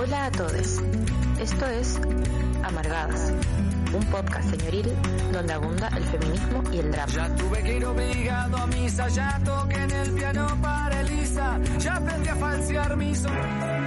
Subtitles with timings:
[0.00, 0.80] Hola a todos.
[1.40, 1.98] Esto es
[2.62, 3.32] Amargadas,
[3.92, 4.86] un podcast señoril
[5.32, 7.12] donde abunda el feminismo y el drama.
[7.12, 11.96] Ya tuve que ir obligado a misa, ya toqué en el piano para Elisa, ya
[11.96, 13.78] aprendí a falsear mi sonrisa.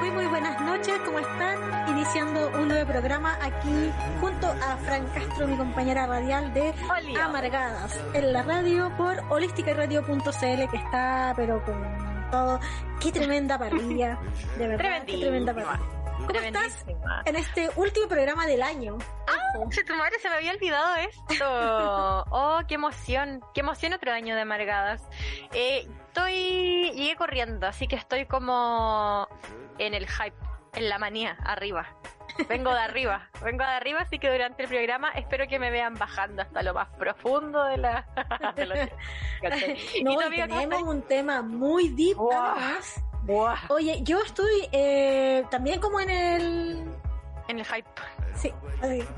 [0.00, 1.75] Muy muy buenas noches, ¿cómo están?
[1.96, 3.90] Iniciando un nuevo programa aquí
[4.20, 6.74] junto a Fran Castro, mi compañera radial de.
[7.18, 12.60] Amargadas, en la radio por holisticaradio.cl que está pero con todo.
[13.00, 14.18] Qué tremenda parrilla,
[14.58, 15.80] de verdad, qué tremenda parrilla.
[16.18, 17.22] ¿Cómo estás Tremendísima.
[17.24, 18.98] en este último programa del año?
[19.70, 22.24] Che, tu madre se me había olvidado esto.
[22.30, 23.40] Oh, qué emoción.
[23.54, 25.02] Qué emoción otro año de amargadas.
[25.54, 29.26] Eh, estoy, llegué corriendo, así que estoy como
[29.78, 30.36] en el hype,
[30.76, 31.86] en la manía, arriba.
[32.48, 35.94] Vengo de arriba, vengo de arriba, así que durante el programa espero que me vean
[35.94, 38.06] bajando hasta lo más profundo de la...
[38.56, 38.92] de.
[40.02, 42.16] No, ¿Y tú, y amiga, cómo tenemos un tema muy deep.
[42.16, 46.84] Buah, Oye, yo estoy eh, también como en el...
[47.48, 47.88] en el hype,
[48.34, 48.52] Sí,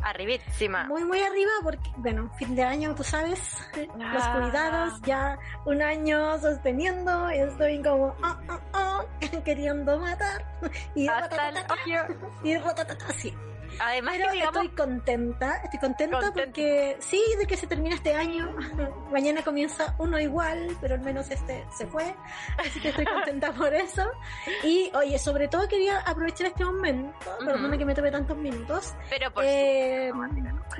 [0.03, 0.85] arribísima.
[0.85, 3.59] muy muy arriba porque, bueno, fin de año, tú sabes,
[3.97, 4.39] los Ah.
[4.39, 9.05] cuidados, ya un año sosteniendo, y estoy como ah, ah, ah,
[9.45, 10.45] queriendo matar
[10.95, 11.57] y Hasta el
[12.45, 12.53] y
[13.17, 13.35] sí.
[13.81, 16.45] Además Pero que digamos, estoy contenta, estoy contenta, Contenta.
[16.45, 18.55] porque sí, de que se termina este año,
[19.13, 22.15] mañana comienza uno igual, pero al menos este se fue,
[22.59, 24.05] así que estoy contenta por eso.
[24.65, 27.47] Y oye, sobre todo quería aprovechar este momento, Ujú.
[27.47, 30.11] perdona que me tome tantos minutos, pero por eh,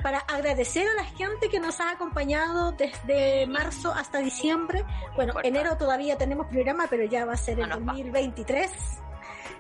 [0.03, 4.85] para agradecer a la gente que nos ha acompañado desde marzo hasta diciembre.
[5.17, 7.93] Bueno, enero todavía tenemos programa, pero ya va a ser No el nos va.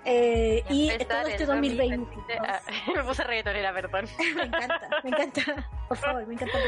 [0.08, 0.14] 2023.
[0.14, 1.96] Eh, y todo este el 2020.
[1.96, 2.38] 2020.
[2.40, 2.60] Ah,
[2.94, 4.06] me puse reggaetonera, perdón.
[4.36, 5.68] me encanta, me encanta.
[5.88, 6.58] Por favor, me encanta.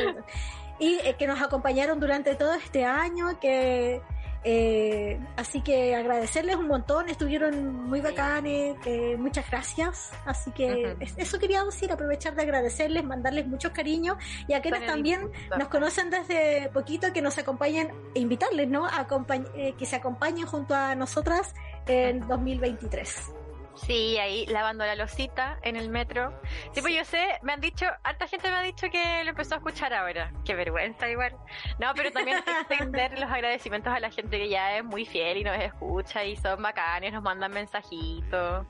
[0.78, 4.00] Y eh, que nos acompañaron durante todo este año, que
[4.42, 10.12] eh, así que agradecerles un montón, estuvieron muy bacanes, que muchas gracias.
[10.24, 14.16] Así que eso quería decir, aprovechar de agradecerles, mandarles muchos cariños
[14.48, 18.86] y a quienes Tan también nos conocen desde poquito, que nos acompañen, e invitarles, ¿no?
[18.86, 19.06] A
[19.54, 21.54] eh, que se acompañen junto a nosotras
[21.86, 23.34] en 2023.
[23.74, 26.32] Sí, ahí lavando la losita en el metro.
[26.72, 29.54] Sí, pues yo sé, me han dicho, harta gente me ha dicho que lo empezó
[29.54, 30.32] a escuchar ahora.
[30.44, 31.34] Qué vergüenza igual.
[31.78, 35.06] No, pero también hay que extender los agradecimientos a la gente que ya es muy
[35.06, 38.66] fiel y nos escucha y son bacanes, nos mandan mensajitos.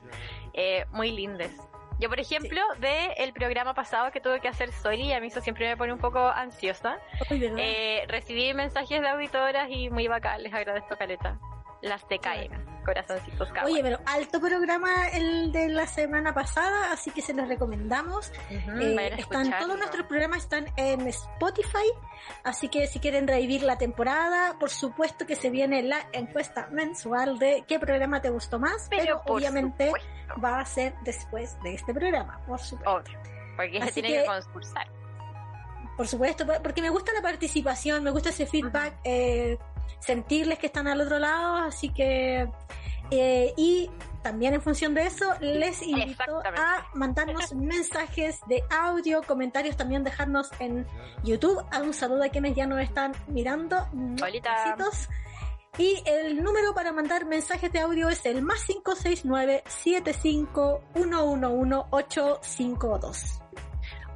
[0.53, 1.57] Eh, muy lindes.
[1.99, 5.27] Yo, por ejemplo, de el programa pasado que tuve que hacer Soli, y a mí
[5.27, 6.99] eso siempre me pone un poco ansiosa.
[7.29, 7.59] ¿verdad?
[7.59, 11.39] Eh, recibí mensajes de auditoras y muy bacán, les agradezco caleta.
[11.83, 12.51] Las te caen,
[12.85, 13.73] corazoncitos kawaii.
[13.73, 18.31] Oye, pero alto programa el de la semana pasada, así que se los recomendamos.
[18.51, 21.87] Ujú, Eh, vayan a están todos nuestros programas están en Spotify,
[22.45, 27.39] así que si quieren revivir la temporada, por supuesto que se viene la encuesta mensual
[27.39, 30.41] de qué programa te gustó más, pero, Pero obviamente supuesto.
[30.45, 32.95] va a ser después de este programa, por supuesto.
[32.95, 33.19] Obvio,
[33.57, 34.87] porque se Así tiene que- que, concursar.
[35.97, 39.59] Por supuesto, por- porque me gusta la participación, me gusta ese feedback, eh,
[39.99, 42.49] sentirles que están al otro lado, así que
[43.11, 43.91] eh, y
[44.23, 50.51] también en función de eso les invito a mandarnos mensajes de audio, comentarios también dejarnos
[50.61, 50.87] en
[51.25, 51.65] YouTube.
[51.73, 53.89] A un saludo a quienes ya nos están mirando.
[53.93, 55.09] Besitos.
[55.79, 63.41] Y el número para mandar mensajes de audio es el más 569 75 111 852.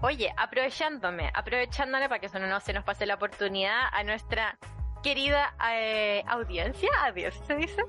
[0.03, 4.59] Oye, aprovechándome, aprovechándole para que eso no se nos pase la oportunidad a nuestra
[5.05, 7.83] querida eh, audiencia, adiós, se dice.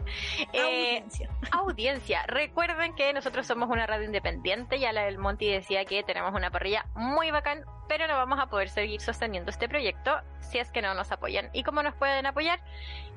[0.52, 1.30] Eh, Audiencia.
[1.52, 2.24] audiencia.
[2.28, 4.80] Recuerden que nosotros somos una radio independiente.
[4.80, 8.48] Ya la del Monty decía que tenemos una parrilla muy bacán, pero no vamos a
[8.48, 11.50] poder seguir sosteniendo este proyecto si es que no nos apoyan.
[11.54, 12.60] ¿Y cómo nos pueden apoyar?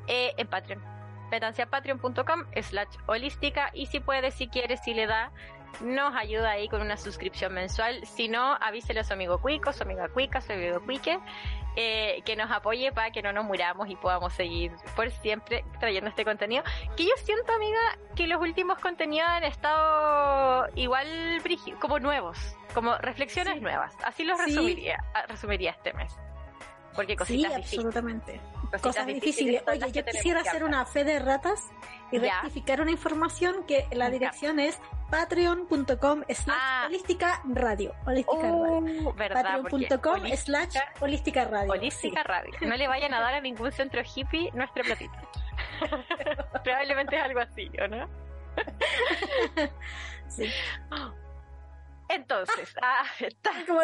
[0.07, 0.81] Eh, en Patreon.
[1.31, 5.31] Métanse a patreon.com slash holística y si puede, si quiere, si le da,
[5.81, 8.05] nos ayuda ahí con una suscripción mensual.
[8.07, 11.19] Si no, avísele a su amigo cuico, su amiga cuica, su amigo cuique,
[11.77, 16.11] eh, que nos apoye para que no nos muramos y podamos seguir por siempre trayendo
[16.11, 16.65] este contenido.
[16.97, 17.79] Que yo siento, amiga,
[18.17, 21.07] que los últimos contenidos han estado igual
[21.81, 23.61] como nuevos, como reflexiones Sí.
[23.61, 23.95] nuevas.
[24.05, 24.47] Así los Sí.
[24.47, 26.17] resumiría, resumiría este mes.
[26.99, 27.85] Porque Sí, cositas difíciles.
[27.87, 28.41] absolutamente.
[28.63, 29.63] cositas Cosas difíciles.
[29.65, 31.63] son Oye, yo quisiera hacer una fe de ratas
[32.11, 32.41] y Ya.
[32.43, 36.85] rectificar una información que la dirección es patreon.com slash Ah.
[36.89, 37.95] holística radio.
[38.05, 39.09] Holística radio.
[39.09, 41.71] Uh, Patreon.com slash holística radio.
[41.73, 42.53] Holística Radio.
[42.63, 45.15] No le vayan a dar a ningún centro hippie nuestro platito.
[46.65, 48.09] Probablemente es algo así, ¿o no?
[50.27, 50.45] Sí.
[50.47, 50.53] Sí.
[52.09, 53.83] Entonces, ah, está- Como-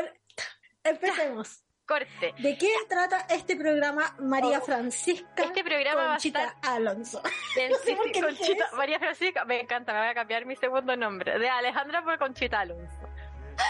[0.83, 1.64] empecemos.
[1.87, 2.35] Corte.
[2.39, 5.43] ¿De qué trata este programa María oh, Francisca?
[5.43, 7.23] Este programa Conchita va a estar Alonso.
[8.21, 11.39] Conchita, María Francisca, me encanta, me voy a cambiar mi segundo nombre.
[11.39, 13.09] De Alejandra por Conchita Alonso.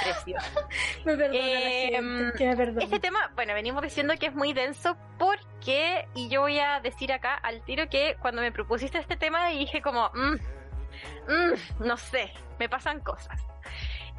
[0.02, 0.68] Precioso.
[1.04, 2.82] me perdona eh, me perdona.
[2.82, 7.12] Este tema, bueno, venimos diciendo que es muy denso porque, y yo voy a decir
[7.12, 10.36] acá al tiro que cuando me propusiste este tema dije como, mmm,
[11.28, 13.40] mmm, no sé, me pasan cosas.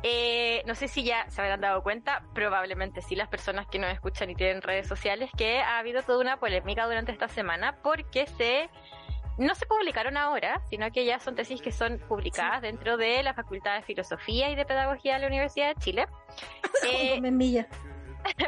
[0.07, 3.91] Eh, no sé si ya se habrán dado cuenta, probablemente sí las personas que nos
[3.91, 8.27] escuchan y tienen redes sociales, que ha habido toda una polémica durante esta semana porque
[8.27, 8.69] se
[9.39, 13.33] no se publicaron ahora, sino que ya son tesis que son publicadas dentro de la
[13.33, 16.07] Facultad de Filosofía y de Pedagogía de la Universidad de Chile.
[16.87, 17.67] eh, Juan Millas.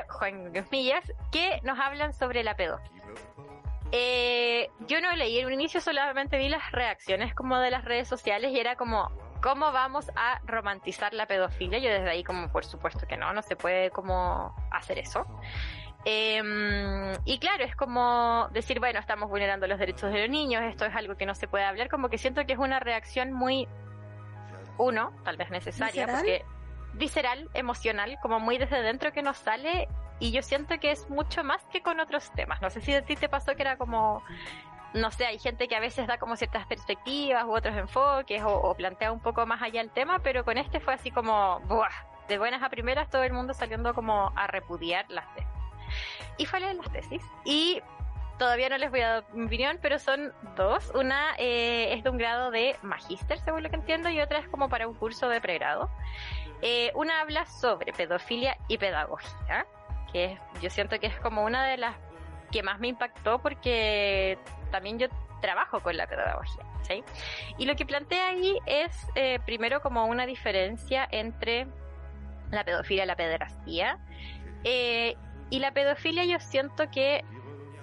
[0.09, 3.03] Juan Millas, que nos hablan sobre la pedofilia.
[3.91, 8.07] Eh, yo no leí en un inicio, solamente vi las reacciones como de las redes
[8.07, 9.09] sociales y era como,
[9.47, 11.79] ¿Cómo vamos a romantizar la pedofilia?
[11.79, 15.25] Yo desde ahí como por supuesto que no, no se puede como hacer eso.
[16.03, 20.83] Em, y claro, es como decir, bueno, estamos vulnerando los derechos de los niños, esto
[20.83, 23.69] es algo que no se puede hablar, como que siento que es una reacción muy,
[24.77, 26.15] uno, tal vez necesaria, ¿Visceral?
[26.15, 26.45] porque
[26.95, 29.87] visceral, emocional, como muy desde dentro que nos sale,
[30.19, 32.61] y yo siento que es mucho más que con otros temas.
[32.61, 34.23] No sé si a ti te pasó que era como
[34.97, 38.73] no sé, hay gente que a veces da como ciertas perspectivas u otros enfoques o,
[38.75, 41.89] plantea un poco más allá el tema, pero con este fue así como, ¡buah!
[42.27, 45.49] De buenas a primeras todo el mundo saliendo como a repudiar las tesis.
[46.37, 47.81] Y fue leer las tesis y
[48.37, 50.91] todavía no les voy a dar mi opinión, pero son dos.
[50.93, 54.47] Una eh, es de un grado de magíster, según lo que entiendo, y otra es
[54.49, 55.89] como para un curso de pregrado.
[56.61, 59.65] Eh, una habla sobre pedofilia y pedagogía,
[60.11, 61.95] que yo siento que es como una de las
[62.51, 64.37] que más me impactó porque
[64.71, 65.07] también yo
[65.41, 66.65] trabajo con la pedagogía.
[66.81, 67.03] ¿sí?
[67.57, 71.67] Y lo que plantea ahí es eh, primero como una diferencia entre
[72.51, 73.99] la pedofilia y la pederastía.
[74.63, 75.15] Eh,
[75.49, 77.23] y la pedofilia yo siento que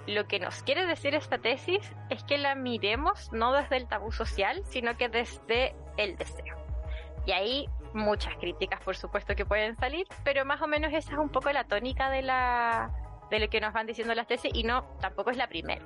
[0.07, 4.13] lo que nos quiere decir esta tesis es que la miremos no desde el tabú
[4.13, 6.57] social, sino que desde el deseo.
[7.27, 11.19] Y ahí muchas críticas, por supuesto, que pueden salir, pero más o menos esa es
[11.19, 12.91] un poco la tónica de la
[13.31, 15.85] de lo que nos van diciendo las tesis y no, tampoco es la primera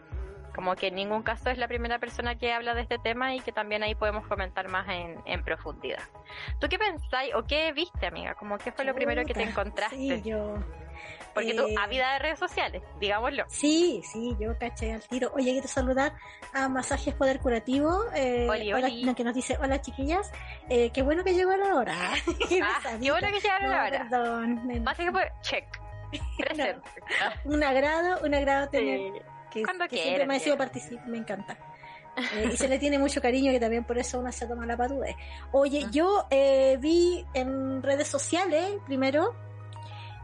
[0.55, 3.38] como que en ningún caso es la primera persona que habla de este tema y
[3.38, 6.00] que también ahí podemos comentar más en, en profundidad.
[6.58, 8.35] ¿Tú qué pensáis o qué viste, amiga?
[8.35, 9.94] Como qué fue lo primero que te encontraste?
[9.96, 10.56] Sí, yo.
[11.32, 13.44] Porque tú, eh, a vida de redes sociales, digámoslo.
[13.46, 15.31] Sí, sí, yo caché al tiro.
[15.32, 16.14] Oye, quiero saludar
[16.52, 19.05] a Masajes Poder Curativo, eh, Oli, hola, oli.
[19.05, 20.32] no, que nos dice, hola chiquillas,
[20.69, 21.94] eh, qué bueno que llegó la hora.
[22.64, 24.08] Ah, qué bueno que llegaron No, ahora.
[24.11, 25.67] Perdón, me- Más que por check.
[26.38, 26.88] Presente.
[27.22, 29.20] Ah, un agrado, un agrado tener sí.
[29.50, 31.56] que, Cuando que siempre me ha sido participar, me encanta.
[32.34, 34.76] Eh, y se le tiene mucho cariño que también por eso uno se toma la
[34.76, 35.14] patudez.
[35.52, 35.88] Oye, Ah.
[35.93, 39.37] yo eh, vi en redes sociales primero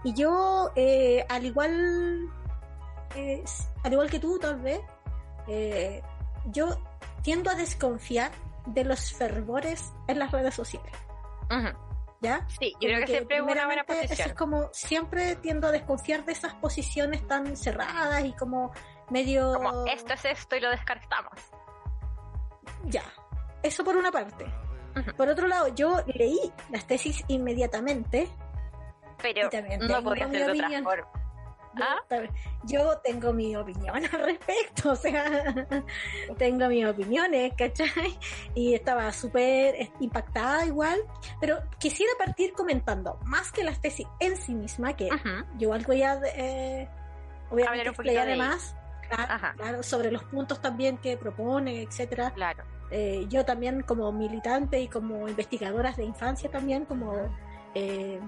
[0.03, 2.29] y yo eh, al igual
[3.85, 4.81] al igual que tú tal vez
[6.47, 6.69] yo
[7.23, 8.33] tiendo a desconfiar
[8.67, 10.93] de los fervores en las redes sociales,
[11.49, 11.79] Ujú.
[12.25, 12.47] ¿Ya?
[12.59, 14.29] Sí, yo creo que siempre es una buena eso posición.
[14.29, 18.73] es como siempre tiendo a desconfiar de esas posiciones tan cerradas y como
[19.11, 21.35] medio Como esto es esto y lo descartamos.
[22.87, 23.03] ya
[23.62, 24.47] eso por una parte
[25.17, 28.29] por otro lado yo leí las tesis inmediatamente
[29.23, 31.24] Pero Y también no mi ser de otra forma.
[31.76, 32.29] Yo, ¿Ah?
[32.65, 35.67] yo tengo mi opinión al respecto o sea
[36.39, 38.19] tengo mis opiniones ¿cachai?
[38.55, 41.01] y estaba súper eh, impactada igual
[41.41, 45.08] pero quisiera partir comentando más que las tesis en sí misma que
[45.58, 46.89] yo algo ya eh,
[47.51, 48.75] Hablar obviamente un más
[49.56, 52.32] claro, sobre los puntos también que propone, etcétera.
[52.32, 52.65] Claro.
[52.91, 57.15] Eh, yo también como militante y como investigadora de infancia también, como
[57.75, 58.20] eh,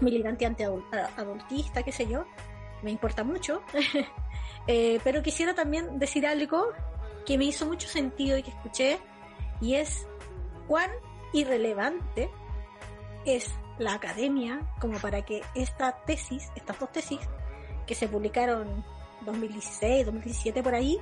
[0.00, 2.24] militante antiadultista, qué sé yo,
[2.82, 3.62] me importa mucho.
[4.68, 6.68] Eh, pero quisiera también decir algo
[7.26, 9.00] que me hizo mucho sentido y que escuché,
[9.60, 10.06] y es
[10.68, 10.88] cuán
[11.32, 12.30] irrelevante
[13.24, 17.18] es la academia como para que esta tesis, estas dos tesis,
[17.86, 18.84] que se publicaron
[19.22, 21.00] 2016, 2017 por ahí,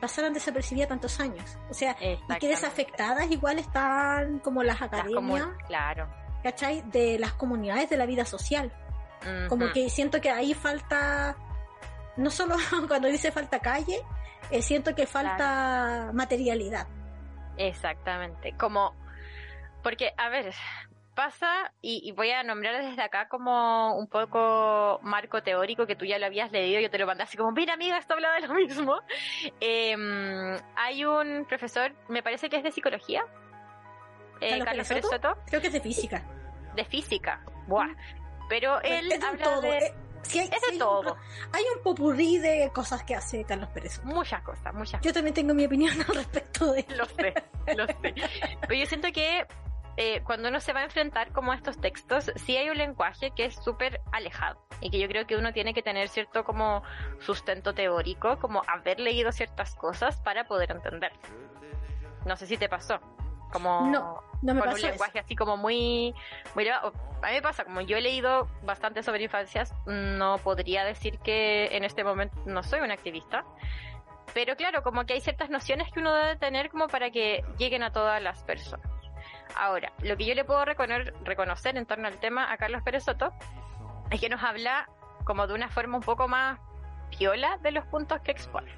[0.00, 1.58] pasaran desapercibidas tantos años.
[1.70, 6.08] O sea, y que desafectadas igual están como las Las academias, comunas, claro.
[6.42, 6.82] ¿Cachai?
[6.90, 8.72] De las comunidades de la vida social.
[9.48, 11.36] Como que siento que ahí falta,
[12.16, 12.54] no solo
[12.88, 14.00] cuando dice falta calle,
[14.50, 16.86] eh, siento que falta materialidad.
[17.56, 18.54] Exactamente.
[18.56, 18.94] Como,
[19.82, 20.54] porque, a ver,
[21.16, 26.04] pasa, y, y voy a nombrar desde acá como un poco marco teórico que tú
[26.04, 28.46] ya lo habías leído, yo te lo mandé así como, mira amiga, esto habla de
[28.46, 28.94] lo mismo.
[29.60, 33.24] Em, hay un profesor, me parece que es de psicología,
[34.40, 36.22] eh, ¿Carlos Carlos Pérez Soto, Creo que es de física.
[36.74, 37.44] de física.
[37.66, 37.88] Buah.
[38.48, 39.60] Pero él es habla todo.
[39.62, 39.78] de...
[39.78, 39.94] eh,
[40.34, 41.12] hay, Es de hay todo.
[41.14, 41.18] Un,
[41.52, 44.02] hay un popurrí de cosas que hace Carlos Pérez.
[44.04, 47.34] Muchas cosas, muchas Yo también tengo mi opinión al respecto de Lo sé,
[47.76, 48.14] lo sé.
[48.60, 49.46] Pero yo siento que
[49.96, 53.30] eh, cuando uno se va a enfrentar como a estos textos, sí hay un lenguaje
[53.34, 56.82] que es súper alejado y que yo creo que uno tiene que tener cierto como
[57.20, 61.12] sustento teórico, como haber leído ciertas cosas para poder entender.
[62.26, 63.00] No sé si te pasó.
[63.52, 64.88] Como No, no me con un eso.
[64.88, 66.14] lenguaje así como muy,
[66.54, 66.68] muy.
[66.68, 66.82] A
[67.28, 71.84] mí me pasa, como yo he leído bastante sobre infancias, no podría decir que en
[71.84, 73.44] este momento no soy una activista.
[74.34, 77.82] Pero claro, como que hay ciertas nociones que uno debe tener como para que lleguen
[77.82, 78.86] a todas las personas.
[79.56, 83.04] Ahora, lo que yo le puedo reconocer, reconocer en torno al tema a Carlos Pérez
[83.04, 83.32] Soto
[84.10, 84.88] es que nos habla
[85.24, 86.58] como de una forma un poco más
[87.16, 88.70] piola de los puntos que expone.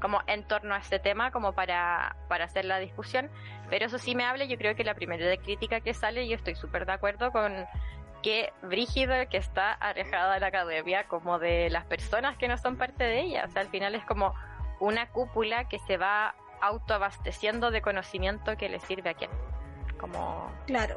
[0.00, 3.30] Como en torno a este tema, como para, para hacer la discusión.
[3.68, 6.36] Pero eso sí me habla, yo creo que la primera de crítica que sale, yo
[6.36, 7.66] estoy súper de acuerdo con
[8.22, 12.76] que Brígido que está alejada de la academia, como de las personas que no son
[12.76, 13.44] parte de ella.
[13.46, 14.34] O sea, al final es como
[14.78, 19.30] una cúpula que se va autoabasteciendo de conocimiento que le sirve a quien.
[19.98, 20.96] Como Claro.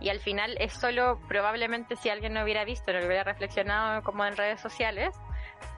[0.00, 4.02] y al final es solo probablemente si alguien no hubiera visto, no lo hubiera reflexionado
[4.02, 5.16] como en redes sociales,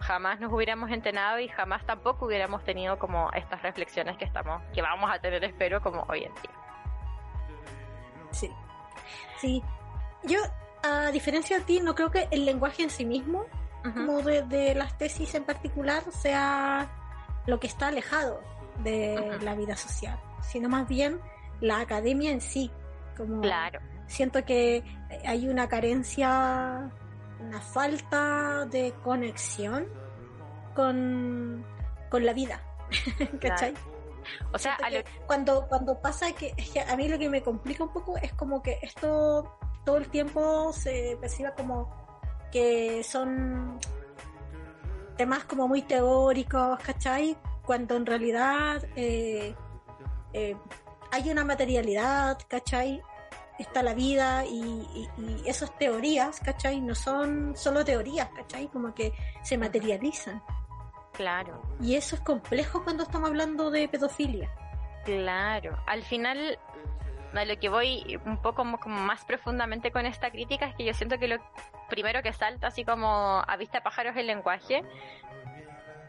[0.00, 4.82] jamás nos hubiéramos entenado y jamás tampoco hubiéramos tenido como estas reflexiones que estamos, que
[4.82, 6.52] vamos a tener espero como hoy en día.
[8.30, 8.50] Sí.
[9.38, 9.62] Sí.
[10.24, 10.38] Yo,
[10.82, 13.46] a diferencia de ti, no creo que el lenguaje en sí mismo,
[13.82, 16.88] como de, de las tesis en particular, sea
[17.46, 18.40] lo que está alejado
[18.82, 19.44] de Ujú.
[19.44, 21.20] la vida social, sino más bien
[21.60, 22.70] la academia en sí.
[23.16, 24.84] Como Claro, siento que
[25.24, 26.90] hay una carencia,
[27.40, 29.86] una falta de conexión
[30.74, 31.64] con,
[32.10, 32.62] con la vida.
[33.40, 33.74] ¿Cachai?
[34.52, 37.84] o sea, lo- cuando, cuando pasa que, es que a mí lo que me complica
[37.84, 41.88] un poco es como que esto todo el tiempo se perciba como
[42.52, 43.78] que son
[45.16, 47.36] temas como muy teóricos, ¿cachai?
[47.64, 49.54] Cuando en realidad eh,
[50.32, 50.56] eh,
[51.10, 53.02] hay una materialidad, ¿cachai?
[53.58, 56.80] Está la vida y, y, y esas teorías, ¿cachai?
[56.80, 58.68] No son solo teorías, ¿cachai?
[58.68, 59.12] Como que
[59.42, 60.42] se materializan.
[61.12, 64.48] claro, Y eso es complejo cuando estamos hablando de pedofilia.
[65.04, 65.76] claro.
[65.86, 66.58] Al final,
[67.34, 70.94] a lo que voy un poco como más profundamente con esta crítica es que yo
[70.94, 71.36] siento que lo
[71.88, 74.84] primero que salta así como a vista de pájaros el lenguaje,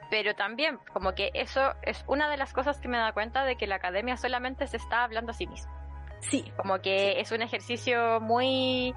[0.09, 3.55] pero también como que eso es una de las cosas que me da cuenta de
[3.57, 5.71] que la academia solamente se está hablando a sí misma.
[6.19, 8.93] Sí, Como que es un ejercicio muy...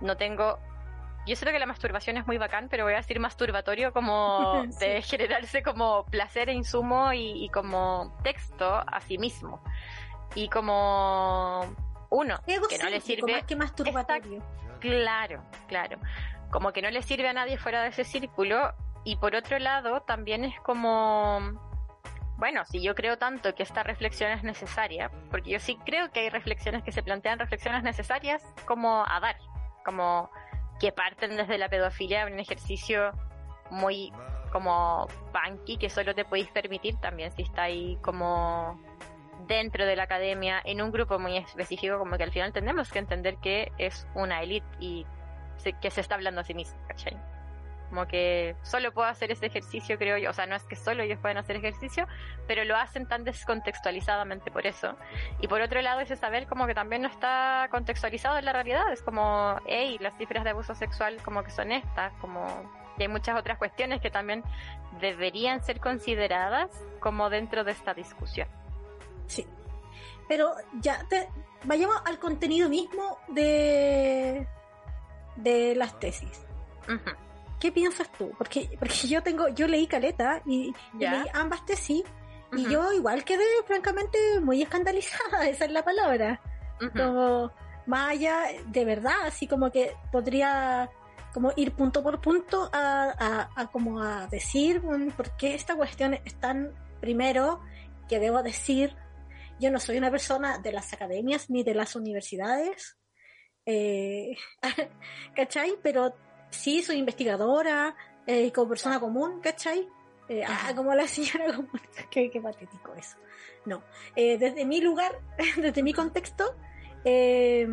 [0.00, 0.58] No tengo...
[1.26, 4.86] Yo siento que la masturbación es muy bacán, pero voy a decir masturbatorio como Sí.
[4.86, 9.60] de generarse como placer e insumo y, y como texto a sí mismo.
[10.34, 11.62] Y como
[12.08, 13.32] uno, que no le sirve...
[13.32, 14.42] más que masturbatorio.
[14.80, 15.98] Claro, claro.
[16.50, 18.72] Como que no le sirve a nadie fuera de ese círculo.
[19.04, 21.38] Y por otro lado, también es como,
[22.40, 26.20] bueno, si yo creo tanto que esta reflexión es necesaria, porque yo sí creo que
[26.20, 29.36] hay reflexiones que se plantean reflexiones necesarias como a dar,
[29.84, 30.30] como
[30.80, 33.12] que parten desde la pedofilia, un ejercicio
[33.70, 34.10] muy
[34.52, 38.80] como punky que solo te podéis permitir también si está ahí como
[39.46, 43.00] dentro de la academia, en un grupo muy específico, como que al final tenemos que
[43.00, 45.04] entender que es una élite y
[45.82, 47.18] que se está hablando a sí misma, ¿cachai?
[47.90, 50.30] Como que solo puedo hacer ese ejercicio, creo yo.
[50.30, 52.06] O sea, no es que solo ellos pueden hacer ejercicio,
[52.46, 54.96] pero lo hacen tan descontextualizadamente por eso.
[55.40, 58.92] Y por otro lado, ese saber como que también no está contextualizado en la realidad.
[58.92, 62.46] Es como, hey, las cifras de abuso sexual como que son estas, como
[62.96, 64.44] que hay muchas otras cuestiones que también
[65.00, 66.70] deberían ser consideradas
[67.00, 68.46] como dentro de esta discusión.
[69.26, 69.46] Sí.
[70.28, 71.28] Pero ya, te,
[71.64, 74.46] vayamos al contenido mismo de,
[75.36, 76.46] de las tesis.
[76.84, 77.29] Ujú.
[77.60, 78.32] ¿Qué piensas tú?
[78.38, 82.02] Porque, porque yo tengo, yo leí Caleta y, y leí ambas tesis
[82.52, 82.70] y Ujú.
[82.70, 86.40] yo igual quedé francamente muy escandalizada, esa es la palabra.
[86.80, 86.90] Ujú.
[86.96, 87.52] Como
[87.86, 90.90] más allá, de verdad, así como que podría
[91.32, 95.76] como ir punto por punto a, a, a como a decir mm, por qué esta
[95.76, 97.60] cuestión es tan primero
[98.08, 98.96] que debo decir
[99.60, 102.98] yo no soy una persona de las academias ni de las universidades
[103.64, 104.36] eh,
[105.36, 105.74] ¿cachai?
[105.82, 106.14] pero
[106.50, 107.94] sí soy investigadora
[108.26, 109.88] eh, como persona común ¿cachai?
[110.28, 111.80] Eh, ah, como la señora común
[112.10, 113.16] qué, qué patético eso
[113.66, 113.82] no
[114.16, 115.18] eh, desde mi lugar
[115.56, 116.54] desde mi contexto
[117.04, 117.66] eh,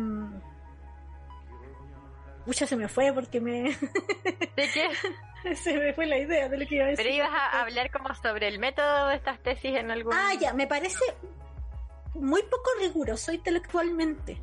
[2.48, 3.64] Pucha, se me fue porque me
[4.56, 5.54] ¿De qué?
[5.54, 7.04] se me fue la idea de lo que iba a decir.
[7.04, 10.14] Pero ibas a hablar como sobre el método de estas tesis en algún...
[10.14, 11.04] Ah, ya, me parece
[12.14, 14.40] muy poco riguroso intelectualmente,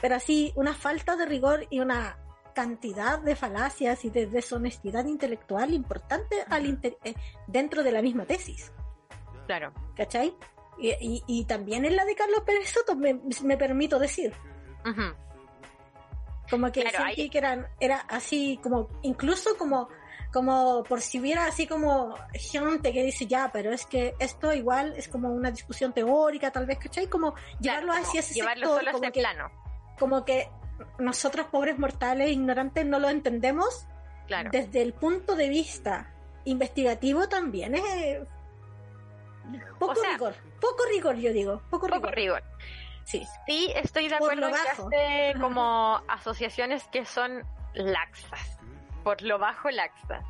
[0.00, 2.16] pero así una falta de rigor y una
[2.56, 7.14] cantidad de falacias y de deshonestidad intelectual importante al inter- eh,
[7.46, 8.72] dentro de la misma tesis.
[9.46, 9.74] Claro.
[9.94, 10.34] ¿Cachai?
[10.78, 14.32] Y, y- y también en la de Carlos Pérez Soto, me, me permito decir.
[16.50, 19.88] Como que Claro, sentí ahí- que eran, era así como, incluso como,
[20.32, 24.94] como por si hubiera así como gente que dice ya, pero es que esto igual
[24.96, 27.06] es como una discusión teórica, tal vez, ¿cachai?
[27.08, 29.50] Como llevarlo hacia como ese llevarlo sector, solo como ese que, plano.
[29.98, 30.48] como que
[30.98, 33.86] nosotros pobres mortales ignorantes no lo entendemos
[34.26, 34.50] Claro.
[34.50, 36.10] desde el punto de vista
[36.44, 38.24] investigativo también es eh,
[39.78, 42.14] poco O sea, rigor, poco rigor yo digo, poco, Poco rigor.
[42.14, 42.42] rigor.
[43.04, 44.88] Sí, Sí, estoy de Por acuerdo lo en que bajo.
[44.88, 48.55] hace como asociaciones que son laxas.
[49.06, 50.24] Por lo bajo laxas.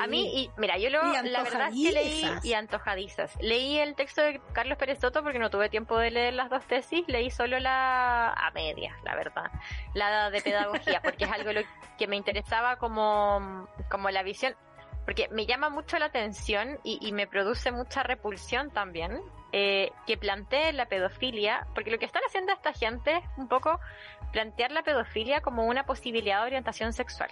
[0.00, 3.36] A mí, y mira, yo lo, Y la verdad es que leí y antojadizas.
[3.40, 6.64] Leí el texto de Carlos Pérez Soto porque no tuve tiempo de leer las dos
[6.64, 9.50] tesis, leí solo la a medias, la verdad,
[9.94, 11.62] la de pedagogía, porque es algo lo
[11.98, 14.54] que me interesaba como, como la visión,
[15.04, 19.20] porque me llama mucho la atención y, y me produce mucha repulsión también
[19.50, 23.80] eh, que plantee la pedofilia, porque lo que están haciendo esta gente es un poco
[24.30, 27.30] plantear la pedofilia como una posibilidad de orientación sexual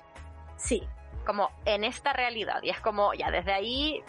[0.59, 0.87] sí,
[1.25, 4.03] como en esta realidad y es como ya desde ahí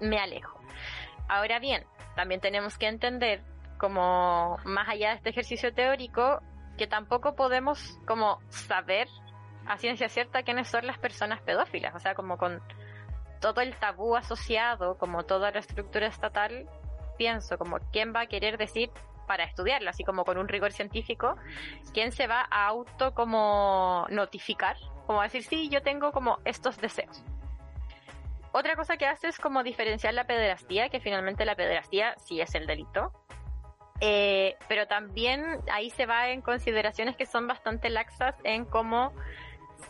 [0.00, 0.58] me alejo.
[1.28, 1.84] Ahora bien,
[2.16, 3.42] también tenemos que entender
[3.78, 6.40] como más allá de este ejercicio teórico
[6.76, 9.08] que tampoco podemos como saber
[9.66, 12.62] a ciencia cierta quiénes son las personas pedófilas, o sea, como con
[13.40, 16.68] todo el tabú asociado, como toda la estructura estatal,
[17.16, 18.90] pienso como quién va a querer decir
[19.26, 21.36] para estudiarlo, así como con un rigor científico,
[21.94, 24.76] quién se va a auto como notificar,
[25.10, 27.24] como decir, sí, yo tengo como estos deseos.
[28.52, 32.54] Otra cosa que hace es como diferenciar la pederastía, que finalmente la pederastía sí es
[32.54, 33.12] el delito,
[34.00, 39.12] eh, pero también ahí se va en consideraciones que son bastante laxas en cómo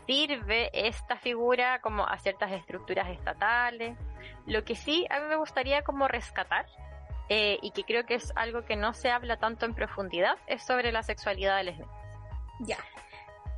[0.07, 3.99] sirve esta figura como a ciertas estructuras estatales.
[4.47, 6.65] Lo que sí a mí me gustaría como rescatar,
[7.29, 10.63] eh, y que creo que es algo que no se habla tanto en profundidad, es
[10.65, 11.95] sobre la sexualidad de lesbianas.
[12.61, 12.79] ya,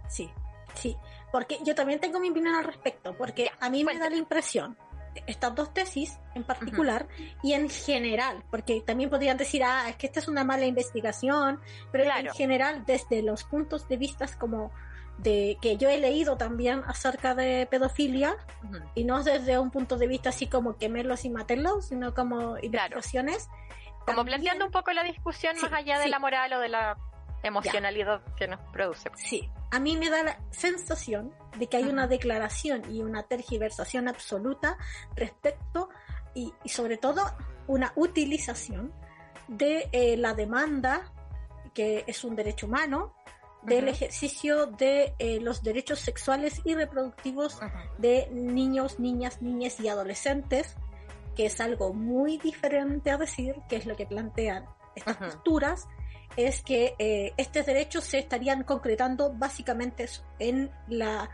[0.09, 0.29] sí,
[0.75, 0.97] sí,
[1.33, 4.77] porque yo también tengo mi opinión al respecto, porque a mí me da la impresión,
[5.27, 7.07] estas dos tesis en particular
[7.43, 11.61] y en general, porque también podrían decir, ah, es que esta es una mala investigación,
[11.91, 12.29] pero Claro.
[12.29, 14.71] en general desde los puntos de vista como
[15.19, 18.35] de que yo he leído también acerca de pedofilia
[18.95, 23.49] y no desde un punto de vista así como quemerlos y matarlos, sino como investigaciones.
[24.07, 26.11] Como también- planteando un poco la discusión Sí, más allá de sí.
[26.11, 26.97] la moral o de la
[27.43, 29.11] emocionalidad que nos produce.
[29.17, 34.09] Sí, a mí me da la sensación de que hay una declaración y una tergiversación
[34.09, 34.77] absoluta
[35.15, 35.89] respecto
[36.35, 37.23] y, y sobre todo
[37.67, 38.93] una utilización
[39.49, 41.13] de eh, la demanda,
[41.75, 43.15] que es un derecho humano,
[43.63, 47.61] del ejercicio de eh, los derechos sexuales y reproductivos
[47.99, 50.77] de niños, niñas, niñas y adolescentes,
[51.37, 55.87] que es algo muy diferente a decir, que es lo que plantean estas posturas,
[56.37, 61.31] es que eh, estos derechos se estarían concretando básicamente en la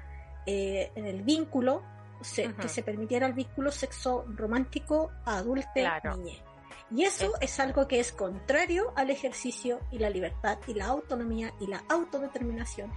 [0.47, 1.83] eh, en el vínculo,
[2.23, 6.17] se- que se permitiera el vínculo sexo romántico adulto Claro.
[6.17, 6.43] niñez.
[6.91, 11.53] Y eso es algo que es contrario al ejercicio y la libertad y la autonomía
[11.61, 12.91] y la autodeterminación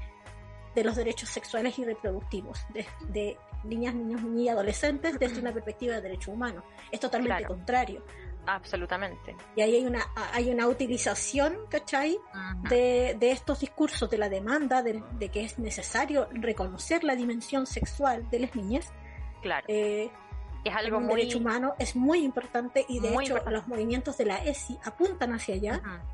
[0.74, 5.96] de los derechos sexuales y reproductivos de, de niñas, niños y adolescentes desde una perspectiva
[5.96, 6.64] de derechos humanos.
[6.90, 7.54] Es totalmente Claro.
[7.54, 8.06] contrario.
[8.45, 9.36] Absolutamente.
[9.56, 12.17] Y ahí hay una, hay una utilización, ¿cachai?
[12.69, 17.65] De, de estos discursos de la demanda, de, de que es necesario reconocer la dimensión
[17.67, 18.91] sexual de las niñas.
[19.41, 19.65] Claro.
[19.69, 20.10] Eh,
[20.63, 21.15] es algo un muy...
[21.15, 23.51] derecho humano es muy importante y de hecho importante.
[23.51, 25.77] los movimientos de la ESI apuntan hacia allá.
[25.84, 26.08] Ujú.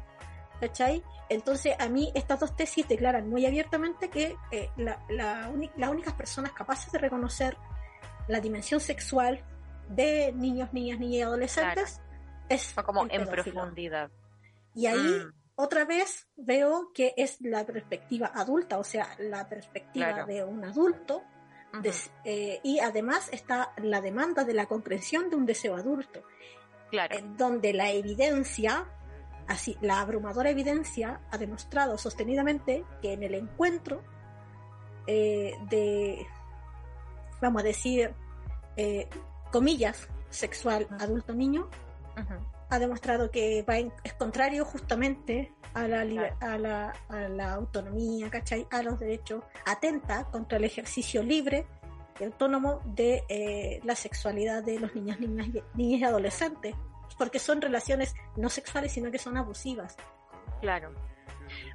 [0.59, 1.03] ¿cachai?
[1.29, 6.13] Entonces, a mí estas dos tesis declaran muy abiertamente que eh, la- la las únicas
[6.15, 7.55] personas capaces de reconocer
[8.27, 9.43] la dimensión sexual
[9.89, 12.01] de niños, niñas, niñas y adolescentes
[12.49, 14.09] es O como en profundidad.
[14.75, 15.33] Y ahí Mm.
[15.55, 20.25] otra vez veo que es la perspectiva adulta, o sea, la perspectiva Claro.
[20.27, 21.23] de un adulto
[21.81, 26.23] des- eh, y además está la demanda de la comprensión de un deseo adulto
[26.89, 27.15] Claro.
[27.17, 28.85] en donde la evidencia,
[29.47, 34.01] así, la abrumadora evidencia ha demostrado sostenidamente que en el encuentro
[35.07, 36.25] eh, de,
[37.41, 38.13] vamos a decir,
[38.75, 39.07] eh,
[39.51, 41.69] comillas, sexual adulto-niño,
[42.69, 47.53] Ha demostrado que va en- es contrario justamente a la, liber- a, la, a la
[47.53, 48.67] autonomía, ¿cachai?
[48.71, 51.65] A los derechos, atenta contra el ejercicio libre
[52.19, 56.75] y autónomo de eh, la sexualidad de los niños, niñas, niñas y adolescentes,
[57.17, 59.95] porque son relaciones no sexuales, sino que son abusivas.
[60.59, 60.91] Claro.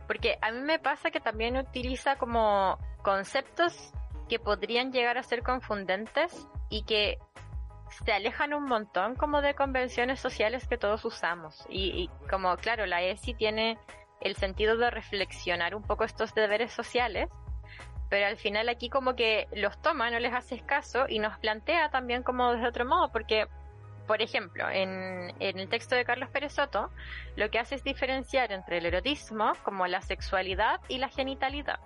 [0.06, 3.92] Porque a mí me pasa que también utiliza como conceptos
[4.28, 7.18] que podrían llegar a ser confundentes y que
[8.04, 11.64] se alejan un montón como de convenciones sociales que todos usamos.
[11.68, 13.78] Y, como, claro, la ESI tiene
[14.20, 17.28] el sentido de reflexionar un poco estos deberes sociales,
[18.08, 21.90] pero al final aquí como que los toma, no les hace caso y nos plantea
[21.90, 23.46] también como de otro modo, porque,
[24.06, 26.90] por ejemplo, en, en el texto de Carlos Pérez Soto,
[27.36, 31.80] lo que hace es diferenciar entre el erotismo, como la sexualidad y la genitalidad.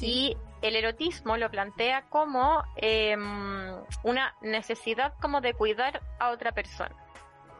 [0.00, 6.94] Y el erotismo lo plantea como em, una necesidad como de cuidar a otra persona.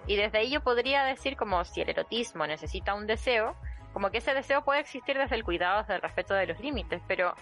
[0.06, 3.56] Y desde ahí yo podría decir como si el erotismo necesita un deseo,
[3.92, 7.02] como que ese deseo puede existir desde el cuidado, desde el respeto de los límites,
[7.06, 7.34] pero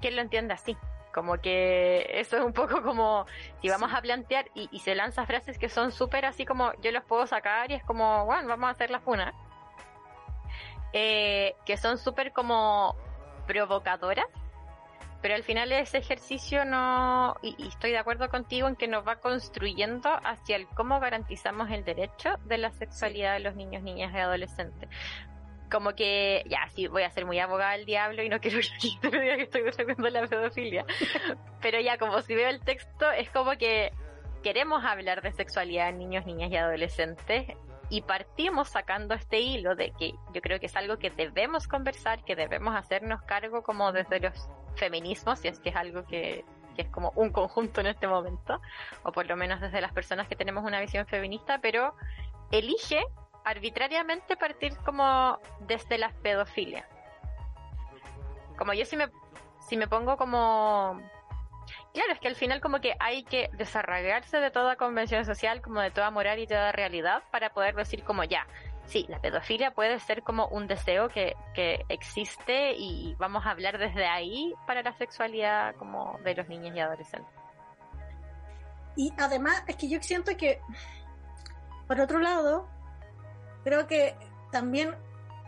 [0.00, 0.76] ¿quién lo entiende así?
[1.12, 3.26] Como que eso es un poco como
[3.60, 7.04] si vamos a plantear y, se lanzan frases que son súper así como yo los
[7.04, 9.34] puedo sacar y es como, bueno, vamos a hacer la funa.
[10.92, 12.96] Eh, que son súper como
[13.48, 14.26] provocadoras,
[15.20, 19.16] pero al final ese ejercicio no, y, estoy de acuerdo contigo en que nos va
[19.16, 24.18] construyendo hacia el cómo garantizamos el derecho de la sexualidad de los niños, niñas y
[24.18, 24.88] adolescentes.
[25.70, 28.58] Como que, ya, sí, voy a ser muy abogada del diablo y no quiero
[29.02, 30.84] que diga que estoy defendiendo la pedofilia.
[31.60, 33.90] Pero ya, como si veo el texto, es como que
[34.42, 37.56] queremos hablar de sexualidad en niños, niñas y adolescentes
[37.90, 42.22] y partimos sacando este hilo de que yo creo que es algo que debemos conversar,
[42.24, 46.44] que debemos hacernos cargo como desde los feminismos, si es que es algo que,
[46.76, 48.60] que es como un conjunto en este momento,
[49.04, 51.94] o por lo menos desde las personas que tenemos una visión feminista, pero
[52.50, 53.04] elige
[53.44, 56.86] arbitrariamente partir como desde la pedofilia.
[58.58, 59.08] Como yo si me,
[59.60, 61.00] si me pongo como
[61.92, 65.80] Claro, es que al final como que hay que desarraigarse de toda convención social, como
[65.80, 68.46] de toda moral y toda realidad para poder decir como ya,
[68.86, 73.78] sí, la pedofilia puede ser como un deseo que, que existe y vamos a hablar
[73.78, 77.32] desde ahí para la sexualidad como de los niños y adolescentes.
[78.96, 80.60] Y además es que yo siento que,
[81.86, 82.68] por otro lado,
[83.62, 84.16] creo que
[84.50, 84.94] también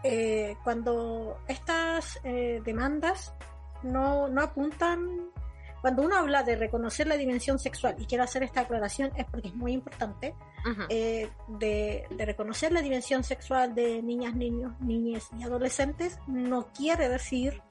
[0.02, 3.34] eh, cuando estas eh, demandas
[3.82, 5.30] no, no apuntan
[5.80, 9.48] cuando uno habla de reconocer la dimensión sexual, y quiero hacer esta aclaración, es porque
[9.48, 10.34] es muy importante,
[10.90, 17.62] eh, de, reconocer la dimensión sexual de niñas, niños, niñas y adolescentes, no quiere decir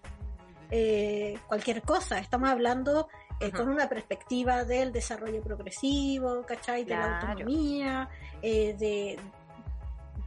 [0.71, 2.19] eh, cualquier cosa.
[2.19, 3.07] Estamos hablando
[3.39, 6.83] eh, con una perspectiva del desarrollo progresivo, ¿cachai?
[6.83, 8.09] De la autonomía,
[8.41, 9.19] de,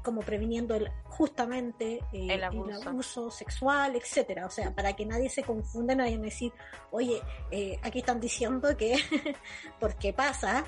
[0.02, 3.30] como previniendo el, justamente eh, el, abuso.
[3.30, 4.46] sexual, etcétera.
[4.46, 6.52] O sea, para que nadie se confunda, nadie decir,
[6.90, 8.96] oye, eh, aquí están diciendo que
[9.80, 10.64] porque pasa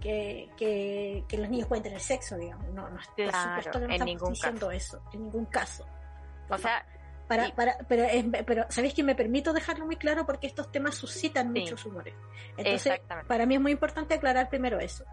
[0.00, 2.68] que, que, los niños pueden tener sexo, digamos.
[2.70, 5.86] No, no, claro, por no en ningún diciendo eso, en ningún caso.
[6.48, 6.84] O sea,
[7.28, 8.04] para, para, pero,
[8.44, 12.14] pero sabéis que me permito dejarlo muy claro porque estos temas suscitan muchos humores.
[12.56, 15.04] Entonces, para mí es muy importante aclarar primero eso.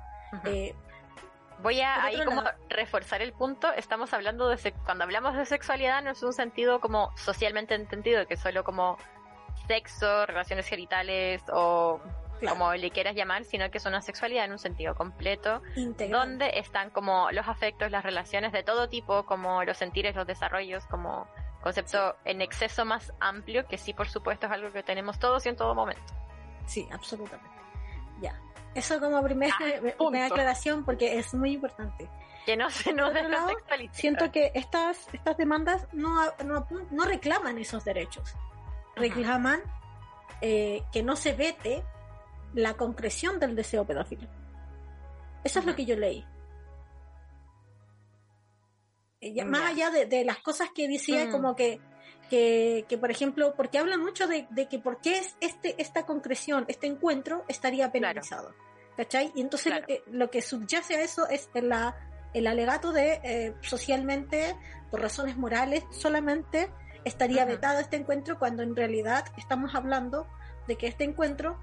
[1.61, 3.71] Voy a ahí como reforzar el punto.
[3.73, 8.37] Estamos hablando de cuando hablamos de sexualidad no es un sentido como socialmente entendido, que
[8.37, 8.97] solo como
[9.67, 11.99] sexo, relaciones genitales o
[12.47, 15.61] como le quieras llamar, sino que es una sexualidad en un sentido completo,
[16.09, 20.85] donde están como los afectos, las relaciones de todo tipo, como los sentires, los desarrollos,
[20.85, 21.27] como
[21.61, 25.49] concepto en exceso más amplio, que sí, por supuesto, es algo que tenemos todos y
[25.49, 26.13] en todo momento.
[26.65, 27.49] Sí, absolutamente.
[28.21, 28.39] Ya.
[28.79, 32.09] Eso como primera, ah, aclaración porque es muy importante.
[32.45, 33.49] Que no se nos lado,
[33.91, 38.33] Siento que estas, estas demandas no, no, reclaman esos derechos.
[38.95, 39.61] Reclaman
[40.41, 41.83] eh, que no se vete
[42.53, 44.27] la concreción del deseo pedófilo.
[45.43, 46.25] Eso es lo que yo leí.
[49.21, 51.31] Eh, más allá de, las cosas que decía, mm.
[51.31, 51.81] como que,
[52.29, 56.87] que, por ejemplo, porque hablan mucho de, que por qué es este, esta concreción, este
[56.87, 58.53] encuentro estaría penalizado.
[58.99, 59.31] ¿Cachai?
[59.33, 59.71] Y entonces
[60.11, 61.95] lo, que, subyace a eso es el, la,
[62.33, 64.57] el alegato de eh, socialmente,
[64.91, 66.69] por razones morales, solamente
[67.05, 70.27] estaría vetado este encuentro cuando en realidad estamos hablando
[70.67, 71.57] de que este encuentro,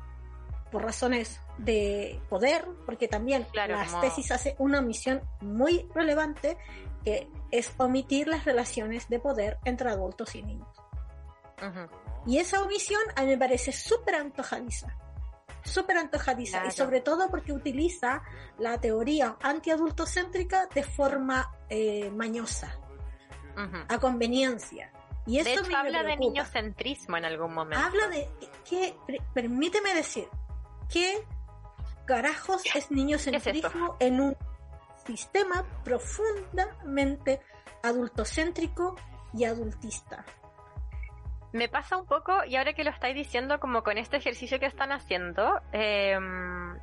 [0.72, 6.56] por razones de poder, porque también las tesis hace una omisión muy relevante,
[7.04, 10.68] que es omitir las relaciones de poder entre adultos y niños.
[12.26, 14.96] Y esa omisión a mí me parece súper antojadiza
[15.66, 18.22] súper antojadiza y sobre todo porque utiliza
[18.58, 22.78] la teoría antiadultocéntrica de forma eh, mañosa,
[23.88, 24.92] a conveniencia.
[25.26, 27.84] Y eso de habla de niñocentrismo en algún momento.
[27.84, 28.28] Habla de
[28.68, 28.96] que,
[29.34, 30.28] permíteme decir,
[30.88, 31.24] ¿qué
[32.06, 34.36] carajos es niñocentrismo en un
[35.04, 37.40] sistema profundamente
[37.82, 38.94] adultocéntrico
[39.34, 40.24] y adultista?
[41.56, 44.66] Me pasa un poco, y ahora que lo estáis diciendo, como con este ejercicio que
[44.66, 46.78] están haciendo, em,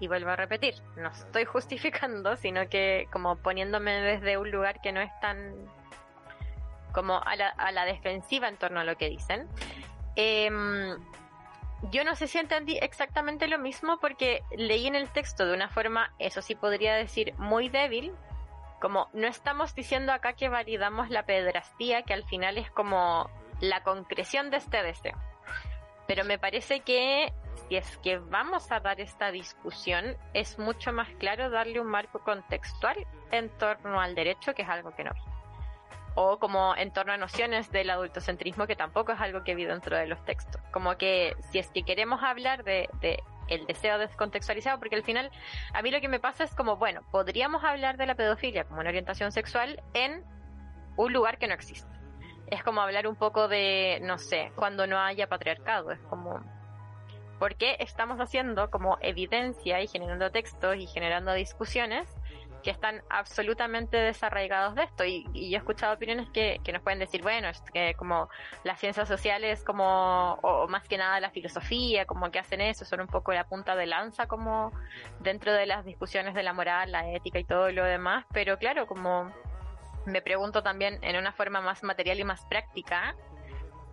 [0.00, 4.92] y vuelvo a repetir, no estoy justificando, sino que como poniéndome desde un lugar que
[4.92, 5.54] no es tan
[6.92, 9.48] como a la, a la defensiva en torno a lo que dicen.
[10.16, 10.96] Em,
[11.90, 15.68] yo no sé si entendí exactamente lo mismo porque leí en el texto de una
[15.68, 18.12] forma, eso sí podría decir, muy débil,
[18.80, 23.82] como no estamos diciendo acá que validamos la pedrastía, que al final es como la
[23.82, 25.16] concreción de este deseo.
[26.06, 27.32] Pero me parece que
[27.68, 32.20] si es que vamos a dar esta discusión, es mucho más claro darle un marco
[32.20, 32.96] contextual
[33.32, 35.20] en torno al derecho, que es algo que no vi.
[36.14, 39.96] O como en torno a nociones del adultocentrismo, que tampoco es algo que vi dentro
[39.96, 40.62] de los textos.
[40.70, 45.30] Como que si es que queremos hablar de, de el deseo descontextualizado, porque al final
[45.74, 48.80] a mí lo que me pasa es como, bueno, podríamos hablar de la pedofilia como
[48.80, 50.24] una orientación sexual en
[50.96, 51.96] un lugar que no existe.
[52.48, 56.40] Es como hablar un poco de, no sé, cuando no haya patriarcado, es como,
[57.38, 62.08] ¿por qué estamos haciendo como evidencia y generando textos y generando discusiones
[62.66, 65.04] que están absolutamente desarraigados de esto.
[65.04, 68.28] Y, yo he escuchado opiniones que, que, nos pueden decir, bueno, es que como
[68.64, 73.02] las ciencias sociales, como, o más que nada la filosofía, como que hacen eso, son
[73.02, 74.72] un poco la punta de lanza como
[75.20, 78.26] dentro de las discusiones de la moral, la ética y todo lo demás.
[78.32, 79.32] Pero claro, como
[80.06, 83.14] me pregunto también en una forma más material y más práctica,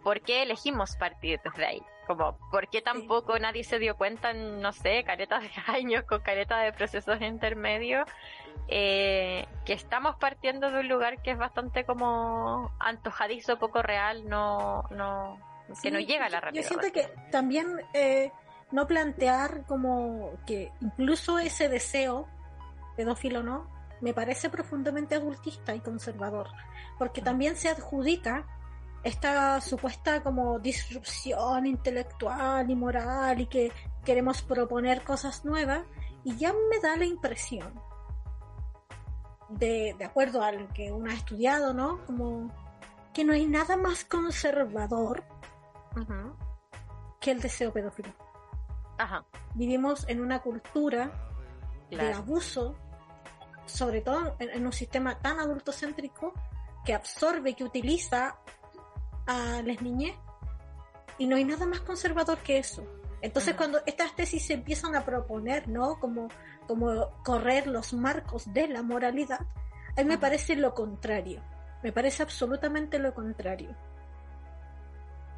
[0.04, 1.82] ¿por qué elegimos partir desde ahí?
[2.08, 6.22] Como, ¿por qué tampoco nadie se dio cuenta en, no sé, caretas de años con
[6.22, 8.08] caretas de procesos intermedios
[8.68, 14.84] eh, que estamos partiendo de un lugar que es bastante como antojadizo, poco real, no,
[14.92, 15.38] no,
[15.82, 16.64] que no llega a la realidad.
[16.64, 18.32] Yo siento que también eh,
[18.72, 22.28] no plantear como que incluso ese deseo,
[22.96, 23.73] pedófilo no,
[24.04, 26.48] me parece profundamente adultista y conservador,
[27.00, 28.46] porque también se adjudica
[29.04, 33.72] esta supuesta como disrupción intelectual y moral y que
[34.06, 35.84] queremos proponer cosas nuevas
[36.24, 37.74] y ya me da la impresión
[39.50, 42.06] de, de acuerdo al que uno ha estudiado, ¿no?
[42.06, 42.52] Como
[43.14, 45.24] que no hay nada más conservador
[47.20, 48.10] que el deseo pedófilo.
[48.98, 49.24] Ajá.
[49.54, 51.12] Vivimos en una cultura
[51.90, 52.76] de abuso,
[53.66, 56.34] sobre todo en, en, un sistema tan adultocéntrico
[56.86, 58.38] que absorbe, que utiliza
[59.26, 60.18] a las niñas
[61.18, 62.84] y no hay nada más conservador que eso.
[63.22, 65.98] Entonces, cuando estas tesis se empiezan a proponer, ¿no?
[66.00, 66.28] Como
[66.68, 69.42] como correr los marcos de la moralidad,
[69.96, 71.42] a mí me parece lo contrario.
[71.84, 73.76] Me parece absolutamente lo contrario.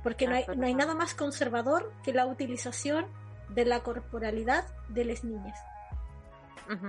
[0.04, 3.08] Porque no hay, no hay nada más conservador que la utilización
[3.50, 5.60] de la corporalidad de las niñas.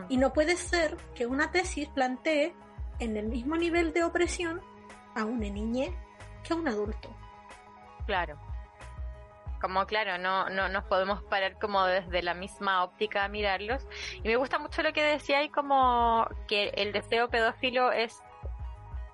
[0.08, 2.54] Y no puede ser que una tesis plantee
[2.98, 4.62] en el mismo nivel de opresión
[5.14, 5.88] a una niña
[6.42, 7.14] que a un adulto.
[8.06, 8.38] Claro
[9.60, 13.86] como claro, no, no nos podemos parar como desde la misma óptica a mirarlos.
[14.22, 18.22] Y me gusta mucho lo que decía y como que el deseo pedófilo es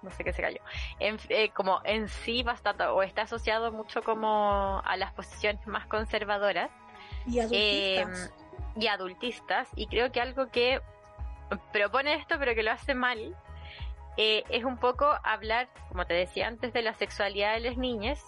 [0.03, 0.59] no sé qué se cayó,
[0.99, 5.87] en, eh, como en sí bastante, o está asociado mucho como a las posiciones más
[5.87, 6.71] conservadoras
[7.25, 8.33] y adultistas.
[8.37, 8.42] Eh,
[8.77, 10.81] y adultistas, y creo que algo que
[11.73, 13.37] propone esto pero que lo hace mal,
[14.17, 18.23] eh, es un poco hablar, como te decía antes, de la sexualidad de las niñas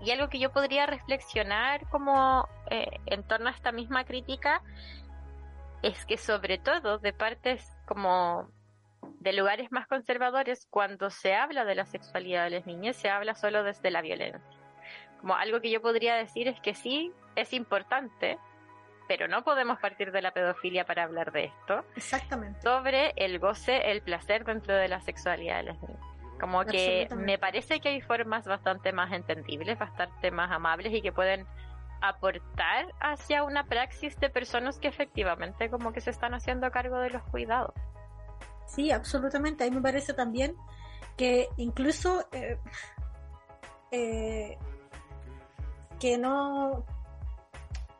[0.00, 4.62] y algo que yo podría reflexionar como eh, en torno a esta misma crítica
[5.82, 8.48] es que sobre todo de partes como
[9.20, 13.34] de lugares más conservadores, cuando se habla de la sexualidad de las niñas, se habla
[13.34, 14.40] solo desde la violencia.
[15.20, 18.38] Como algo que yo podría decir es que sí, es importante,
[19.10, 21.84] pero no podemos partir de la pedofilia para hablar de esto.
[21.96, 22.60] Exactamente.
[22.62, 26.00] Sobre el goce, el placer dentro de la sexualidad de las niñas.
[26.38, 31.10] Como que me parece que hay formas bastante más entendibles, bastante más amables y que
[31.10, 31.44] pueden
[32.00, 37.10] aportar hacia una praxis de personas que efectivamente como que se están haciendo cargo de
[37.10, 37.74] los cuidados.
[38.64, 39.64] Sí, absolutamente.
[39.64, 40.54] A mí me parece también
[41.16, 42.58] que incluso eh,
[43.90, 44.56] eh,
[45.98, 46.86] que no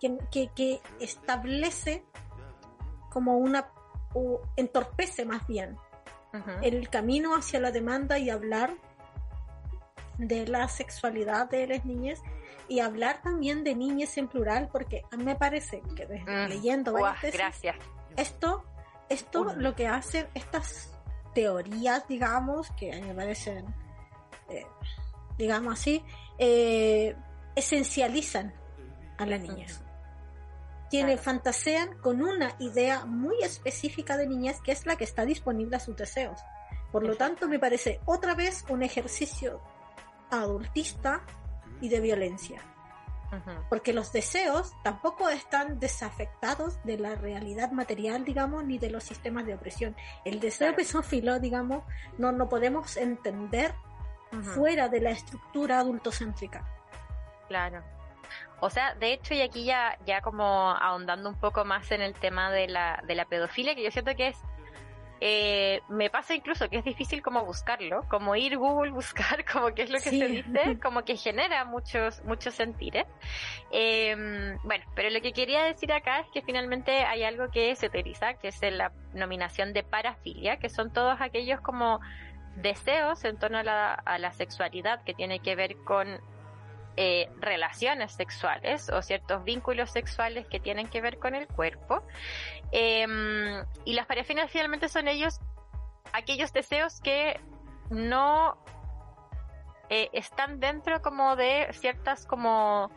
[0.01, 2.05] que, que, establece
[3.11, 3.71] como una
[4.15, 5.77] o entorpece más bien
[6.63, 8.75] el camino hacia la demanda y hablar
[10.19, 12.23] de la sexualidad de las niñas
[12.69, 16.49] y hablar también de niñas en plural, porque a mí me parece que desde, mm.
[16.49, 17.77] leyendo gracias.
[18.17, 18.65] esto,
[19.09, 20.93] esto lo que hacen estas
[21.35, 23.65] teorías, digamos, que a mí me parecen,
[24.51, 24.67] eh,
[25.37, 26.05] digamos así,
[26.39, 27.17] eh,
[27.57, 28.55] esencializan
[29.19, 29.83] a las niñas
[30.91, 35.77] tiene, fantasean con una idea muy específica de niñez que es la que está disponible
[35.77, 36.41] a sus deseos.
[36.93, 39.63] Por lo tanto, me parece otra vez un ejercicio
[40.31, 41.23] adultista
[41.81, 42.61] y de violencia.
[43.69, 49.47] Porque los deseos tampoco están desafectados de la realidad material, digamos, ni de los sistemas
[49.47, 49.95] de opresión.
[50.25, 51.85] El deseo pesófilo, digamos,
[52.19, 53.73] no, no podemos entender
[54.43, 56.67] fuera de la estructura adultocéntrica.
[57.47, 57.85] Claro.
[58.61, 62.15] O sea, de hecho, y aquí ya, ya como ahondando un poco más en el
[62.15, 64.37] tema de la, de la pedofilia, que yo siento que es
[65.23, 69.83] eh, me pasa incluso que es difícil como buscarlo, como ir Google buscar como qué
[69.83, 73.07] es lo que se dice, como que genera muchos muchos sentires.
[73.71, 77.89] Eh, bueno, pero lo que quería decir acá es que finalmente hay algo que se
[77.89, 82.01] utiliza, que es la nominación de parafilia, que son todos aquellos como
[82.57, 86.19] deseos en torno a la, a la sexualidad que tiene que ver con
[87.03, 92.03] eh, relaciones sexuales o ciertos vínculos sexuales que tienen que ver con el cuerpo.
[92.73, 95.41] Em, y las parafilias finalmente son ellos,
[96.13, 97.41] aquellos deseos que
[97.89, 98.63] no
[99.89, 102.91] eh, están dentro como de ciertas como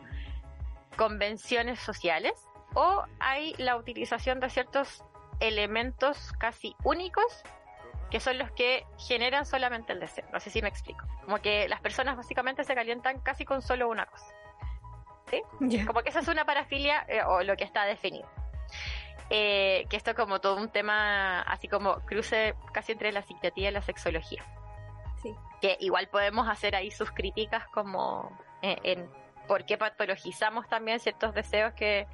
[0.98, 2.34] convenciones sociales
[2.74, 5.02] o hay la utilización de ciertos
[5.40, 7.42] elementos casi únicos
[8.14, 10.24] que son los que generan solamente el deseo.
[10.32, 11.04] No sé si me explico.
[11.24, 14.32] Como que las personas básicamente se calientan casi con solo una cosa.
[15.26, 15.42] ¿Sí?
[15.84, 18.30] Como que esa es una parafilia eh, o lo que está definido.
[19.30, 23.70] Eh, que esto es como todo un tema así como cruce casi entre la psiquiatría
[23.70, 24.44] y la sexología.
[25.20, 25.34] Sí.
[25.60, 28.30] Que igual podemos hacer ahí sus críticas como
[28.62, 29.10] eh, en
[29.48, 32.06] por qué patologizamos también ciertos deseos que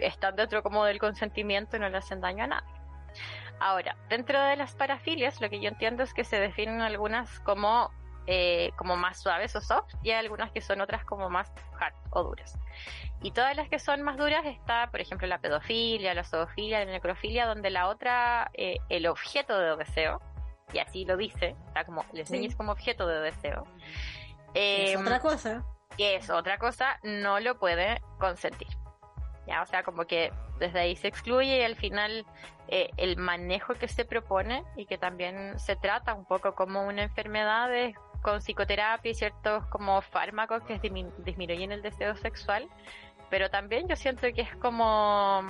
[0.00, 2.80] están dentro como del consentimiento y no le hacen daño a nadie.
[3.60, 7.90] Ahora, dentro de las parafilias, lo que yo entiendo es que se definen algunas como,
[8.26, 11.94] eh, como más suaves o soft y hay algunas que son otras como más hard
[12.10, 12.58] o duras.
[13.20, 16.90] Y todas las que son más duras está, por ejemplo, la pedofilia, la zoofilia, la
[16.90, 20.22] necrofilia, donde la otra, eh, el objeto de deseo,
[20.72, 23.66] y así lo dice, está como, les niños como objeto de deseo.
[24.54, 25.64] es em, otra cosa.
[25.98, 28.68] Que es otra cosa, no lo puede consentir.
[29.62, 32.24] O sea, como que desde ahí se excluye y al final
[32.68, 37.02] eh, el manejo que se propone y que también se trata un poco como una
[37.02, 37.70] enfermedad
[38.22, 40.78] con psicoterapia y ciertos como fármacos que
[41.24, 42.68] disminuyen el deseo sexual,
[43.30, 45.42] pero también yo siento que es como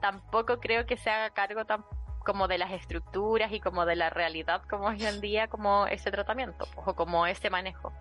[0.00, 1.84] tampoco creo que se haga cargo tan
[2.24, 6.10] como de las estructuras y como de la realidad como hoy en día como ese
[6.10, 7.92] tratamiento o como ese manejo.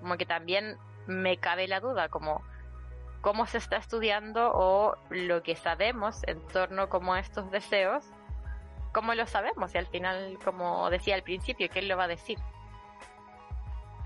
[0.00, 2.42] Como que también me cabe la duda como
[3.20, 8.04] cómo se está estudiando o lo que sabemos en torno como a estos deseos,
[8.92, 12.38] cómo lo sabemos y al final, como decía al principio, ¿quién lo va a decir?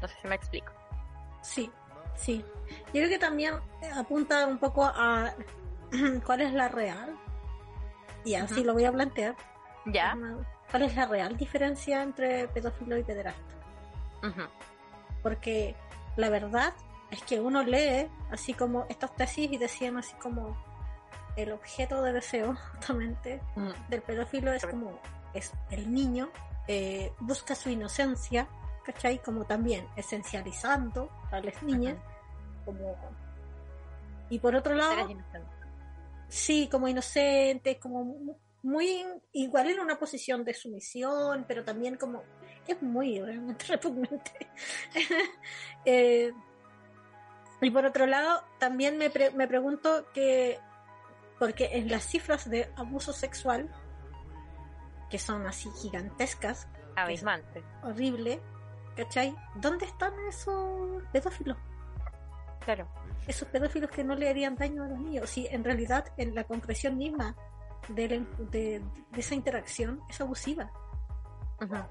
[0.00, 0.72] No sé si me explico.
[1.42, 1.70] Sí,
[2.14, 2.44] sí.
[2.86, 3.54] Yo creo que también
[3.94, 5.34] apunta un poco a
[6.24, 7.16] cuál es la real,
[8.24, 9.36] y así lo voy a plantear.
[9.86, 10.16] ¿Ya?
[10.70, 13.54] ¿Cuál es la real diferencia entre pedófilo y pederasta?
[15.22, 15.74] Porque
[16.16, 16.74] la verdad
[17.10, 20.56] es que uno lee así como estas tesis y decían así como
[21.36, 23.70] el objeto de deseo justamente mm.
[23.88, 24.98] del pedófilo es como
[25.34, 26.30] es el niño
[26.68, 28.48] eh, busca su inocencia
[28.84, 29.18] ¿cachai?
[29.18, 31.96] como también esencializando a las niñas
[32.64, 32.96] como
[34.28, 35.08] y por otro lado
[36.28, 42.22] sí como inocentes como muy igual en una posición de sumisión pero también como
[42.66, 44.48] es muy realmente repugnante
[45.84, 46.32] eh,
[47.60, 50.58] y por otro lado, también me, me pregunto que,
[51.38, 53.70] porque en las cifras de abuso sexual,
[55.10, 58.40] que son así gigantescas, abismante, horrible,
[58.96, 59.34] ¿cachai?
[59.56, 61.56] ¿Dónde están esos pedófilos?
[62.60, 62.88] Claro.
[63.26, 65.28] Esos pedófilos que no le harían daño a los niños.
[65.28, 67.36] Si en realidad en la concreción misma
[67.88, 68.82] de, de,
[69.16, 70.70] esa interacción es abusiva.
[71.58, 71.88] Claro,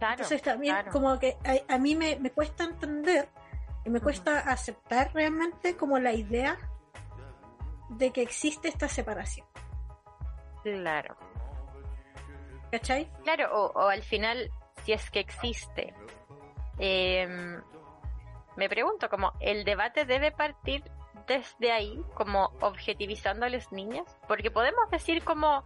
[0.00, 3.28] Entonces también como que a, a mí me, me, cuesta entender
[3.88, 6.58] y me cuesta aceptar realmente como la idea
[7.88, 9.46] de que existe esta separación.
[10.62, 11.16] Claro.
[12.70, 13.10] ¿Cachai?
[13.24, 14.50] Claro, o, al final,
[14.84, 15.94] si es que existe.
[16.78, 17.62] Em,
[18.56, 20.84] me pregunto, como el debate debe partir
[21.26, 25.64] desde ahí, como objetivizando a las niñas, porque podemos decir como,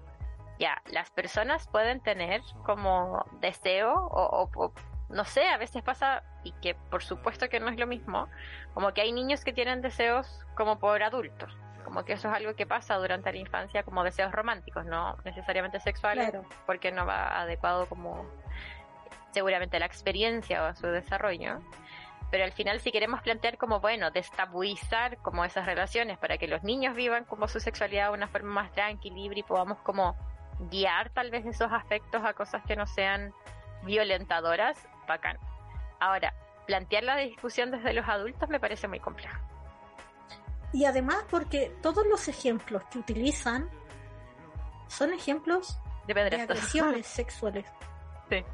[0.60, 4.72] ya, las personas pueden tener como deseo o, o
[5.12, 8.28] no sé, a veces pasa, y que por supuesto que no es lo mismo,
[8.74, 12.54] como que hay niños que tienen deseos como por adultos, como que eso es algo
[12.54, 16.32] que pasa durante la infancia como deseos románticos, no necesariamente sexuales,
[16.66, 18.26] porque no va adecuado como
[19.32, 21.60] seguramente a la experiencia o a su desarrollo.
[22.30, 26.62] Pero al final si queremos plantear como, bueno, destabuizar como esas relaciones para que los
[26.62, 30.16] niños vivan como su sexualidad de una forma más tranquila, libre y podamos como
[30.70, 33.34] guiar tal vez esos aspectos a cosas que no sean
[33.82, 35.38] violentadoras, bacán.
[36.00, 36.34] Ahora,
[36.66, 39.38] plantear la discusión desde los adultos me parece muy complejo.
[40.72, 43.68] Y además porque todos los ejemplos que utilizan
[44.88, 47.66] son ejemplos de, de agresiones sexuales.
[48.30, 48.44] Sí.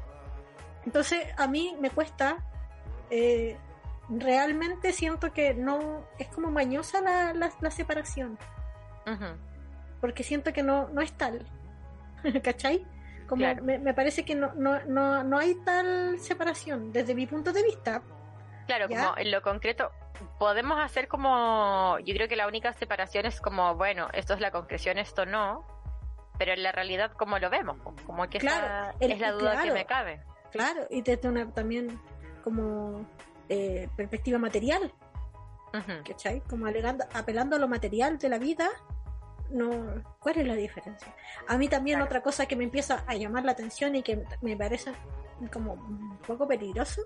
[0.85, 2.37] Entonces a mí me cuesta,
[3.09, 3.57] eh,
[4.09, 8.37] realmente siento que no, es como mañosa la, la, la separación,
[10.01, 11.45] porque siento que no, no es tal,
[12.43, 12.85] ¿cachai?
[13.29, 13.63] Como Claro.
[13.63, 17.61] me, me parece que no, no, no, no hay tal separación desde mi punto de
[17.63, 18.01] vista.
[18.65, 19.03] Claro, ¿Ya?
[19.05, 19.91] como en lo concreto,
[20.39, 24.49] podemos hacer como, yo creo que la única separación es como, bueno, esto es la
[24.51, 25.63] concreción, esto no,
[26.39, 27.77] pero en la realidad, ¿cómo lo vemos?
[28.05, 29.73] Como que esa Claro, el- es la duda que claro.
[29.75, 30.23] me cabe.
[30.51, 31.99] Claro, y desde una también
[32.43, 33.05] como
[33.49, 34.91] eh, perspectiva material,
[35.73, 36.03] Ujú.
[36.07, 36.41] ¿cachai?
[36.41, 38.69] Como alegando, apelando a lo material de la vida,
[39.51, 41.13] no, ¿cuál es la diferencia?
[41.47, 42.05] A mí también Claro.
[42.09, 44.91] otra cosa que me empieza a llamar la atención y que me parece
[45.51, 47.01] como un poco peligroso,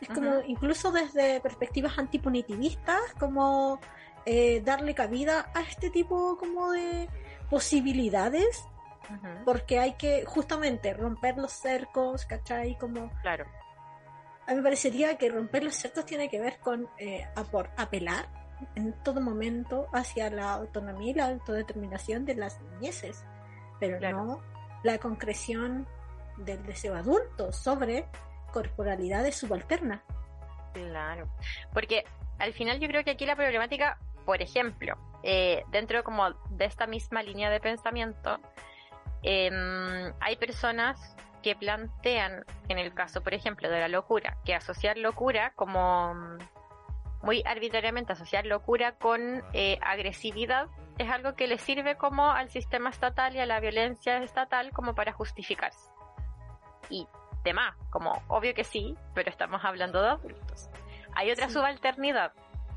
[0.00, 3.78] es como incluso desde perspectivas antipunitivistas, como
[4.24, 7.08] eh, darle cabida a este tipo como de
[7.48, 8.64] posibilidades,
[9.44, 12.76] porque hay que justamente romper los cercos, ¿cachai?
[12.78, 13.44] Como Claro,
[14.46, 18.26] a mí me parecería que romper los cercos tiene que ver con eh, apor- apelar
[18.74, 23.24] en todo momento hacia la autonomía y la autodeterminación de las niñeces,
[23.80, 24.24] pero Claro.
[24.24, 24.42] no
[24.82, 25.86] la concreción
[26.38, 28.06] del deseo adulto sobre
[28.52, 30.00] corporalidades subalternas.
[30.72, 31.28] claro.
[31.72, 32.04] Porque
[32.38, 36.86] al final yo creo que aquí la problemática, por ejemplo, eh, dentro como de esta
[36.86, 38.38] misma línea de pensamiento,
[39.22, 44.98] em, hay personas que plantean, en el caso, por ejemplo, de la locura, que asociar
[44.98, 46.14] locura como
[47.26, 52.88] muy arbitrariamente asociar locura con eh, agresividad es algo que le sirve como al sistema
[52.90, 55.90] estatal y a la violencia estatal como para justificarse.
[56.88, 57.06] Y
[57.44, 60.70] demás, como obvio que sí, pero estamos hablando de adultos.
[61.14, 61.54] Hay otra Sí.
[61.54, 62.32] subalternidad,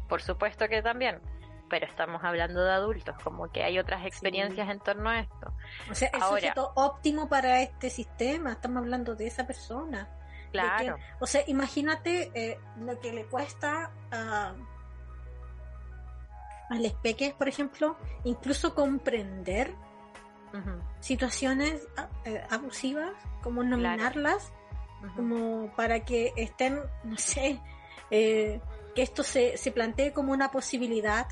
[0.09, 1.21] por supuesto que también,
[1.69, 5.53] pero estamos hablando de adultos, como que hay otras experiencias en torno a esto.
[5.91, 6.41] O sea, el Ahora.
[6.41, 10.09] sujeto óptimo para este sistema, estamos hablando de esa persona.
[10.51, 14.53] Claro, que- o sea, imagínate eh, lo que le cuesta a,
[16.69, 19.73] a les peques, por ejemplo, incluso comprender
[20.99, 23.11] situaciones a- eh, abusivas,
[23.43, 24.51] como nominarlas,
[25.15, 27.59] como para que estén, no sé,
[28.11, 28.59] eh,
[28.95, 31.27] que esto se, se plantee como una posibilidad.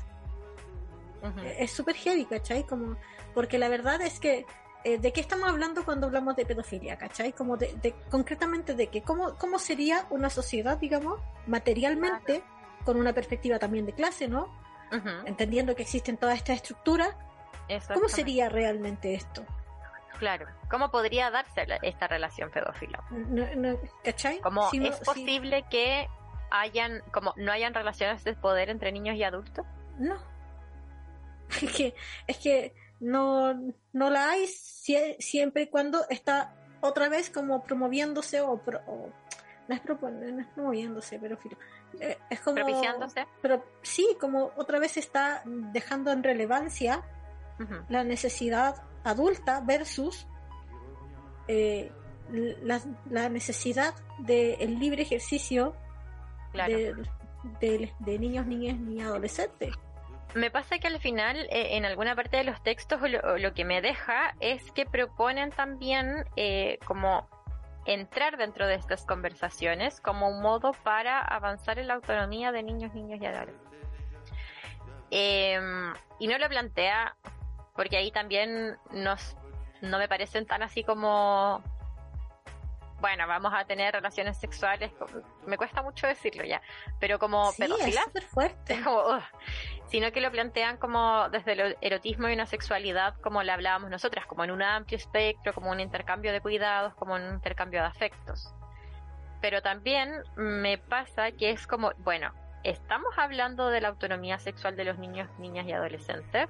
[1.58, 2.64] Es súper heavy, ¿cachai?
[2.64, 2.96] Como,
[3.34, 4.46] porque la verdad es que,
[4.84, 7.32] eh, ¿de qué estamos hablando cuando hablamos de pedofilia, ¿cachai?
[7.32, 12.42] Como de, de- concretamente de que, ¿cómo, ¿cómo sería una sociedad, digamos, materialmente,
[12.84, 14.48] con una perspectiva también de clase, ¿no?
[15.26, 17.14] Entendiendo que existen todas estas estructuras,
[17.92, 19.44] ¿cómo sería realmente esto?
[20.18, 23.04] Claro, ¿cómo podría darse esta relación pedófila?
[23.10, 24.40] No, no, ¿Cachai?
[24.40, 26.08] Como Si no- es si- posible que
[26.50, 29.66] hayan, como no hayan relaciones de poder entre niños y adultos.
[29.98, 30.16] No.
[31.62, 31.94] Es que,
[32.26, 33.54] es que no,
[33.92, 39.10] no la hay sie- siempre y cuando está otra vez como promoviéndose o, pro- o-
[39.68, 41.56] no, es no es promoviéndose, pero filo.
[42.00, 43.26] Eh, es como Propiciándose.
[43.42, 47.02] pero sí, como otra vez está dejando en relevancia
[47.88, 50.26] la necesidad adulta versus
[51.48, 51.90] eh,
[52.30, 52.80] la,
[53.10, 55.74] la necesidad del libre ejercicio
[56.52, 56.76] Claro.
[56.76, 56.94] de,
[57.60, 59.74] de- de niños, niñas ni adolescentes.
[60.34, 63.80] Me pasa que al final, eh, en alguna parte de los textos, lo, que me
[63.80, 67.28] deja es que proponen también eh, como
[67.86, 72.92] entrar dentro de estas conversaciones como un modo para avanzar en la autonomía de niños,
[72.94, 73.68] niños y adolescentes.
[75.10, 77.16] Em, y no lo plantea
[77.74, 79.36] porque ahí también nos,
[79.80, 81.62] no me parecen tan así como
[83.00, 84.90] bueno, vamos a tener relaciones sexuales,
[85.46, 86.60] me cuesta mucho decirlo ya,
[86.98, 88.74] pero como Sí, es pedófilas, súper fuerte.
[88.74, 89.22] es como, ugh.
[89.86, 94.26] sino que lo plantean como desde el erotismo y una sexualidad como la hablábamos nosotras,
[94.26, 98.52] como en un amplio espectro, como un intercambio de cuidados, como un intercambio de afectos.
[99.40, 102.32] Pero también me pasa que es como, bueno,
[102.64, 106.48] estamos hablando de la autonomía sexual de los niños, niñas y adolescentes,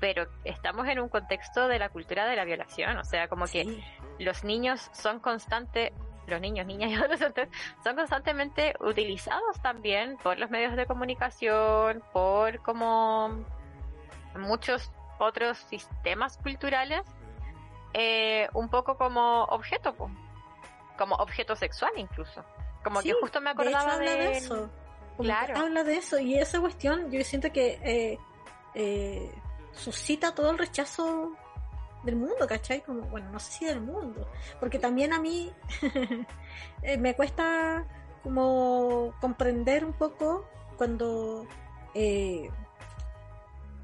[0.00, 3.82] pero estamos en un contexto de la cultura de la violación, o sea, como que
[4.18, 5.92] los niños son constantes,
[6.26, 7.48] los niños, niñas y adolescentes
[7.84, 13.44] son constantemente utilizados también por los medios de comunicación, por como
[14.36, 17.02] muchos otros sistemas culturales,
[17.92, 19.94] eh, un poco como objeto,
[20.96, 22.42] como objeto sexual incluso.
[22.82, 24.16] Como Sí, que justo me de hecho acordaba habla de...
[24.18, 24.70] de eso.
[25.16, 25.58] Como Claro.
[25.58, 26.18] habla de eso.
[26.18, 28.18] Y esa cuestión, yo siento que eh,
[28.74, 29.30] eh,
[29.72, 31.32] suscita todo el rechazo
[32.04, 32.82] del mundo, ¿cachai?
[32.82, 34.28] Como, bueno, no sé si del mundo.
[34.58, 35.52] Porque también a mí
[36.82, 37.86] eh, me cuesta
[38.22, 40.46] como comprender un poco
[40.76, 41.46] cuando
[41.94, 42.50] eh,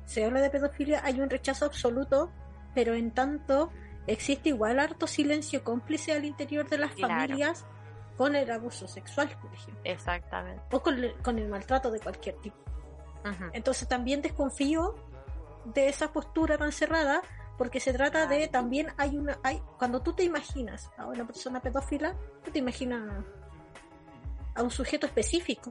[0.05, 2.31] se habla de pedofilia hay un rechazo absoluto,
[2.75, 3.71] pero en tanto
[4.07, 7.65] existe igual harto silencio cómplice al interior de las familias
[8.17, 9.81] con el abuso sexual, por ejemplo.
[9.85, 10.63] Exactamente.
[10.71, 12.57] O con, el maltrato de cualquier tipo.
[13.53, 14.95] Entonces también desconfío
[15.75, 17.23] de esa postura tan cerrada
[17.59, 21.61] porque se trata de también hay una hay cuando tú te imaginas a una persona
[21.61, 22.15] pedófila
[22.45, 23.25] tú te imaginas
[24.55, 25.71] a un sujeto específico.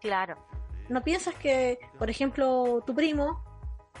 [0.00, 0.36] Claro.
[0.88, 3.42] No piensas que por ejemplo tu primo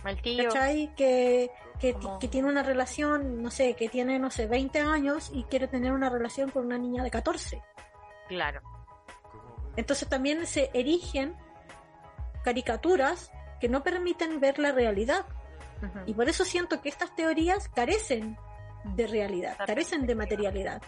[0.04, 0.50] el tío.
[0.96, 5.44] que que, que, tiene una relación no sé que tiene no sé 20 años y
[5.44, 7.62] quiere tener una relación con una niña de 14
[8.28, 8.60] claro.
[9.76, 11.36] Entonces también se erigen
[12.44, 13.32] caricaturas
[13.64, 15.24] que no permiten ver la realidad
[16.04, 18.36] y por eso siento que estas teorías carecen
[18.84, 20.82] de realidad, carecen de materialidad.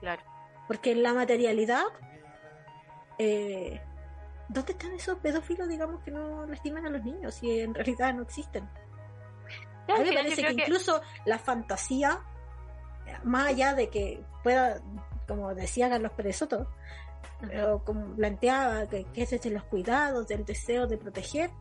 [0.00, 0.22] Claro.
[0.66, 1.84] Porque en la materialidad,
[3.16, 3.80] eh,
[4.48, 8.22] ¿dónde están esos pedófilos, digamos, que no lastiman a los niños y en realidad no
[8.22, 8.68] existen?
[9.86, 12.18] a mí me parece que, incluso la fantasía,
[13.22, 14.80] más allá de que pueda,
[15.28, 16.66] como decía Carlos Pérez Soto,
[17.84, 21.52] como planteaba que, que es desde los cuidados, del deseo de proteger,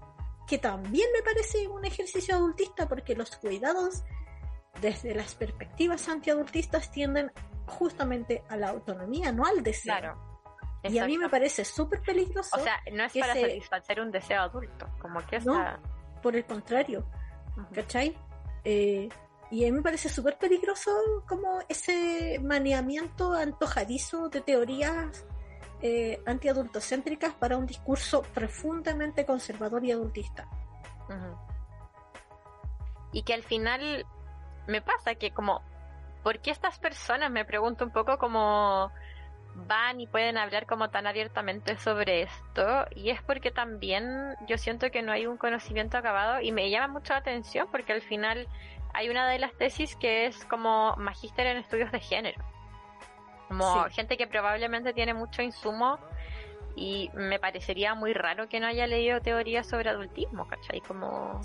[0.48, 4.04] que también me parece un ejercicio adultista porque los cuidados
[4.82, 7.32] desde las perspectivas antiadultistas tienden
[7.66, 9.98] justamente a la autonomía, no al deseo.
[9.98, 10.36] Claro.
[10.84, 12.56] Y a mí me parece súper peligroso.
[12.56, 15.80] O sea, no es para satisfacer un deseo adulto, como que No,
[16.22, 17.08] por el contrario,
[17.74, 18.16] ¿cachai?
[18.64, 19.10] Eh,
[19.50, 20.92] y a mí me parece súper peligroso
[21.28, 25.26] como ese maneamiento antojadizo de teorías
[25.82, 30.48] eh, antiadultocéntricas para un discurso profundamente conservador y adultista.
[33.12, 34.06] Y que al final
[34.68, 35.62] me pasa que como,
[36.24, 38.92] ¿por qué estas personas, me pregunto un poco como
[39.68, 42.86] van y pueden hablar como tan abiertamente sobre esto?
[42.96, 46.88] Y es porque también yo siento que no hay un conocimiento acabado y me llama
[46.88, 48.48] mucho la atención porque al final
[48.94, 52.55] hay una de las tesis que es como magíster en estudios de género.
[53.48, 56.00] Como gente que probablemente tiene mucho insumo
[56.76, 60.82] y me parecería muy raro que no haya leído teorías sobre adultismo, ¿cachai?
[60.82, 61.42] Como,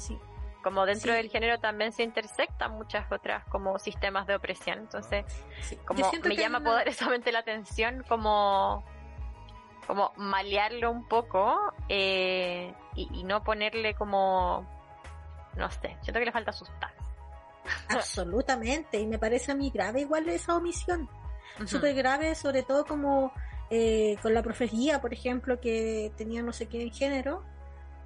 [0.62, 4.78] como dentro del género también se intersectan muchas otras como sistemas de opresión.
[4.78, 5.24] Entonces,
[5.84, 8.84] como me llama poderosamente la atención como
[9.86, 14.64] como malearlo un poco eh, y, no ponerle como
[15.56, 17.00] no sé, siento que le falta sustancia.
[17.88, 21.08] Absolutamente, y me parece a mí grave igual esa omisión
[21.66, 23.32] súper grave, sobre todo como
[23.70, 27.44] eh, con la profecía, por ejemplo, que tenía no sé qué en género.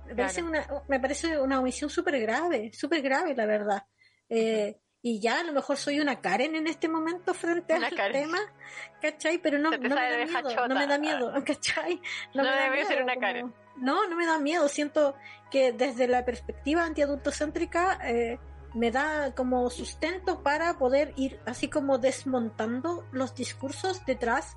[0.07, 3.86] Me, parece, una, me parece una omisión súper grave, súper grave, la verdad.
[4.28, 8.11] Eh, y ya a lo mejor soy una Karen en este momento frente a este
[8.11, 8.38] tema,
[9.01, 9.38] ¿cachai?
[9.38, 12.01] Pero no, no me da miedo, no me da miedo, ¿cachai?
[12.34, 13.55] No, me da miedo, ser una Karen.
[13.76, 14.68] No, no me da miedo.
[14.68, 15.14] Siento
[15.51, 18.38] que desde la perspectiva antiadultocéntrica eh,
[18.75, 24.57] me da como sustento para poder ir así como desmontando los discursos detrás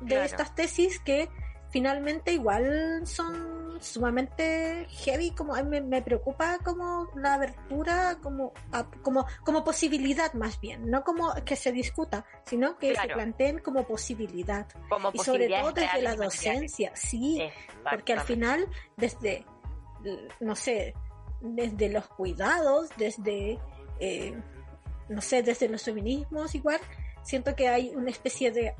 [0.00, 1.28] de estas tesis que
[1.70, 8.52] finalmente igual son sumamente heavy como a mí me, preocupa como la abertura como
[9.02, 13.86] como como posibilidad más bien no como que se discuta sino que se planteen como
[13.86, 14.66] posibilidad.
[15.12, 17.40] Y sobre todo desde la docencia sí
[17.88, 19.44] porque al final desde
[20.40, 20.94] no sé
[21.40, 23.58] desde los cuidados, desde,
[24.00, 24.34] eh,
[25.08, 26.80] no sé, desde los feminismos igual,
[27.22, 28.74] siento que hay una especie de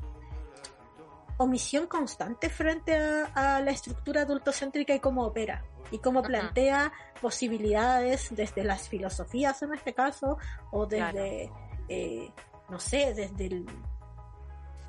[1.37, 6.91] omisión constante frente a, la estructura adultocéntrica y cómo opera y cómo plantea
[7.21, 10.37] posibilidades desde las filosofías en este caso
[10.71, 11.49] o desde,
[11.87, 12.31] eh,
[12.69, 13.65] no sé, desde el,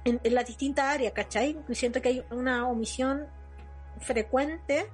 [0.04, 1.56] en, la distinta área, ¿cachai?
[1.70, 3.26] Siento que hay una omisión
[4.00, 4.90] frecuente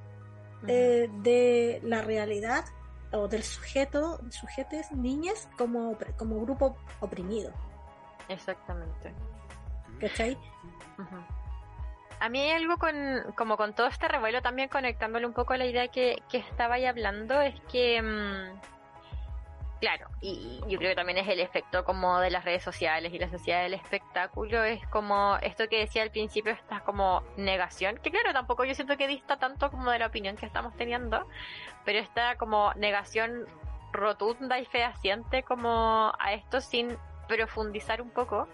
[0.69, 2.65] eh, de la realidad
[3.13, 7.53] o del sujeto, sujetes, niñas, como, como grupo oprimido.
[8.29, 9.15] Exactamente.
[10.01, 10.37] ¿Cachai?
[12.19, 12.95] A mí hay algo con,
[13.37, 16.77] como con todo este revuelo también conectándole un poco a la idea que, que estaba
[16.77, 18.03] ahí hablando, es que...
[18.03, 18.76] Mm,
[19.81, 23.19] Claro, y yo creo que también es el efecto como de las redes sociales y
[23.19, 28.11] la sociedad del espectáculo, es como esto que decía al principio, esta como negación, que
[28.11, 31.29] claro, tampoco yo siento que dista tanto como de la opinión que estamos teniendo,
[31.85, 33.45] pero esta como negación
[33.93, 36.97] rotunda y fehaciente como a esto sin
[37.29, 38.49] profundizar un poco,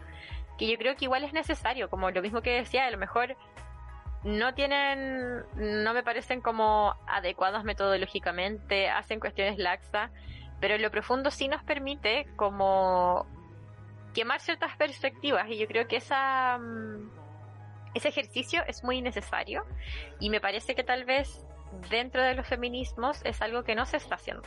[0.59, 3.37] que yo creo que igual es necesario, como lo mismo que decía, a lo mejor
[4.25, 10.11] no tienen, no me parecen como adecuadas metodológicamente, hacen cuestiones laxas,
[10.63, 13.27] pero en lo profundo sí nos permite como
[14.15, 17.11] quemar ciertas perspectivas y yo creo que mm,
[17.95, 19.65] ese ejercicio es muy necesario
[20.21, 21.45] y me parece que tal vez
[21.91, 24.45] dentro de los feminismos es algo que no se está haciendo.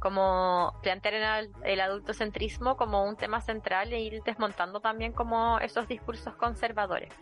[0.00, 6.34] Como plantear el adultocentrismo como un tema central e ir desmontando también como esos discursos
[6.34, 7.14] conservadores.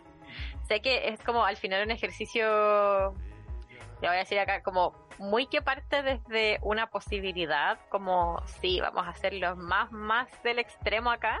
[0.67, 3.13] Sé que es como al final un ejercicio,
[4.09, 9.09] voy a decir acá, como muy que parte desde una posibilidad, como sí, vamos a
[9.09, 11.39] hacerlo más, más del extremo acá,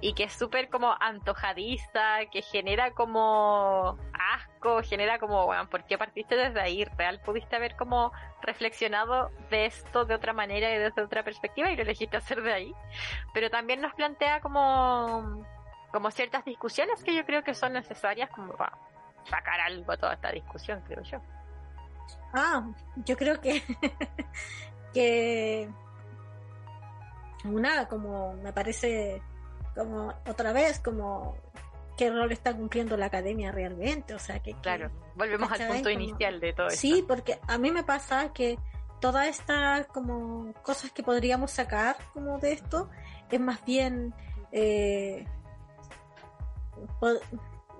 [0.00, 5.96] y que es súper como antojadiza, que genera como asco, genera como, bueno, ¿por qué
[5.96, 6.84] partiste desde ahí?
[6.84, 8.12] Real pudiste haber como
[8.42, 12.52] reflexionado de esto de otra manera y desde otra perspectiva y lo elegiste hacer de
[12.52, 12.74] ahí.
[13.32, 15.46] Pero también nos plantea como,
[15.90, 18.76] como ciertas discusiones que yo creo que son necesarias como para
[19.24, 21.18] sacar algo a toda esta discusión, creo yo.
[22.34, 22.66] Ah,
[23.04, 23.62] yo creo que
[24.92, 25.68] que
[27.44, 29.22] nada, como me parece
[29.74, 31.36] como otra vez, como
[31.96, 34.54] qué rol está cumpliendo la academia realmente, o sea que...
[34.54, 38.58] Claro, volvemos al punto inicial de todo Sí, porque a mí me pasa que
[39.00, 42.88] todas estas como cosas que podríamos sacar como de esto
[43.30, 44.14] es más bien
[44.52, 45.26] eh,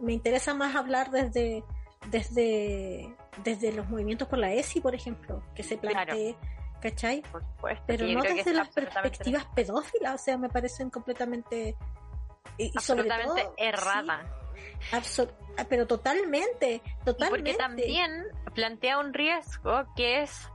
[0.00, 1.64] me interesa más hablar desde
[2.06, 6.36] desde desde los movimientos por la ESI por ejemplo que se plantee
[6.84, 7.22] ¿cachai?
[7.32, 11.76] Por supuesto, Pero no desde las perspectivas pedófilas, o sea, me parecen completamente...
[12.58, 14.22] Y, absolutamente todo, errada.
[15.68, 17.50] pero totalmente, totalmente.
[17.50, 20.50] Y porque también plantea un riesgo que es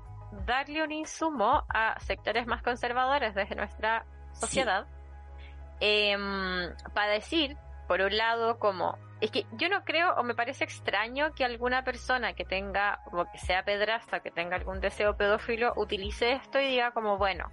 [0.45, 4.85] darle un insumo a sectores más conservadores desde nuestra sociedad
[5.79, 10.63] em, para decir, por un lado, como es que yo no creo o me parece
[10.63, 15.73] extraño que alguna persona que tenga, o que sea pedrasta, que tenga algún deseo pedófilo,
[15.75, 17.51] utilice esto y diga como, bueno,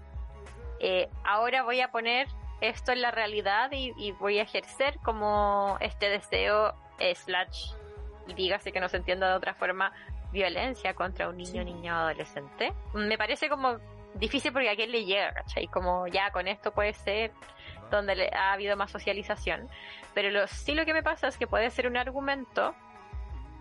[0.81, 2.29] eh, ahora voy a poner
[2.61, 6.75] esto en la realidad y, voy a ejercer como este deseo
[7.15, 7.73] slash
[8.27, 9.93] y dígase que no se entienda de otra forma
[10.33, 12.73] violencia contra un niño, niña o adolescente.
[12.95, 13.79] Me parece como
[14.19, 15.67] difícil porque a quién le llega, ¿cachai?
[15.69, 17.33] Como ya con esto puede ser
[17.91, 19.69] donde le ha habido más socialización.
[20.15, 22.75] Pero lo, sí lo que me pasa es que puede ser un argumento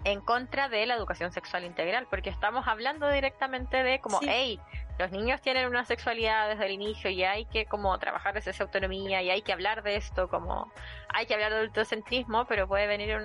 [0.06, 4.60] en contra de la educación sexual integral, porque estamos hablando directamente de como, hey,
[5.00, 8.64] los niños tienen una sexualidad desde el inicio y hay que como trabajar desde esa
[8.64, 10.72] autonomía y hay que hablar de esto, como
[11.10, 13.20] hay que hablar de adultocentrismo, pero puede venir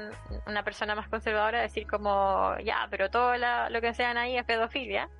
[0.47, 4.45] una persona más conservadora a decir como, ya, pero todo lo que sean ahí es
[4.45, 5.11] pedofilia.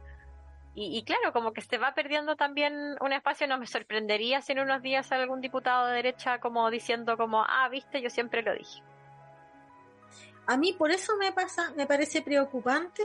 [0.73, 4.61] Y, claro, como que se va perdiendo también un espacio, no me sorprendería si en
[4.61, 8.81] unos días algún diputado de derecha como diciendo como, ah, viste, yo siempre lo dije.
[10.47, 13.03] A mí por eso me pasa, me parece preocupante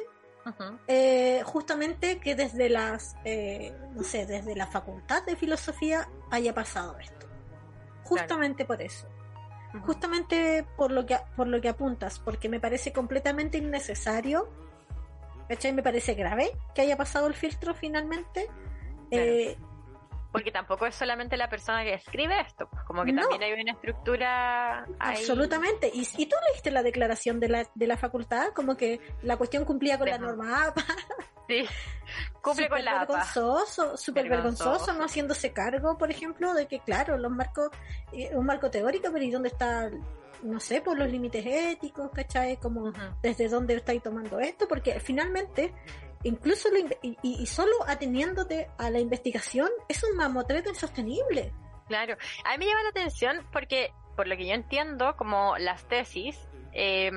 [0.87, 6.97] eh, justamente que desde las, eh, no sé, desde la facultad de filosofía haya pasado
[6.99, 7.27] esto.
[8.03, 9.07] Justamente por eso.
[9.85, 14.47] Justamente por lo que por lo que apuntas, porque me parece completamente innecesario
[15.47, 15.73] ¿Cachai?
[15.73, 18.47] Me parece grave que haya pasado el filtro finalmente.
[19.11, 19.57] Eh,
[20.31, 23.71] porque tampoco es solamente la persona que escribe esto, pues como que también hay una
[23.71, 24.85] estructura.
[24.99, 25.89] Absolutamente.
[25.93, 29.63] ¿Y, si tú leíste la declaración de la, de la facultad, como que la cuestión
[29.63, 30.83] cumplía con la norma APA.
[31.47, 31.65] Sí,
[32.41, 37.31] cumple con la vergonzoso, Súper vergonzoso, no haciéndose cargo, por ejemplo, de que, claro, los
[37.31, 37.69] marcos,
[38.11, 39.89] eh, un marco teórico, pero ¿y dónde está
[40.43, 42.57] no sé, por los límites éticos, ¿cachai?
[42.57, 45.73] Como desde dónde estáis tomando esto, porque finalmente,
[46.23, 46.69] incluso
[47.01, 51.51] y, solo ateniéndote a la investigación, es un mamotreto insostenible.
[51.87, 52.15] Claro,
[52.45, 56.37] a mí me llama la atención porque, por lo que yo entiendo, como las tesis,
[56.73, 57.11] eh,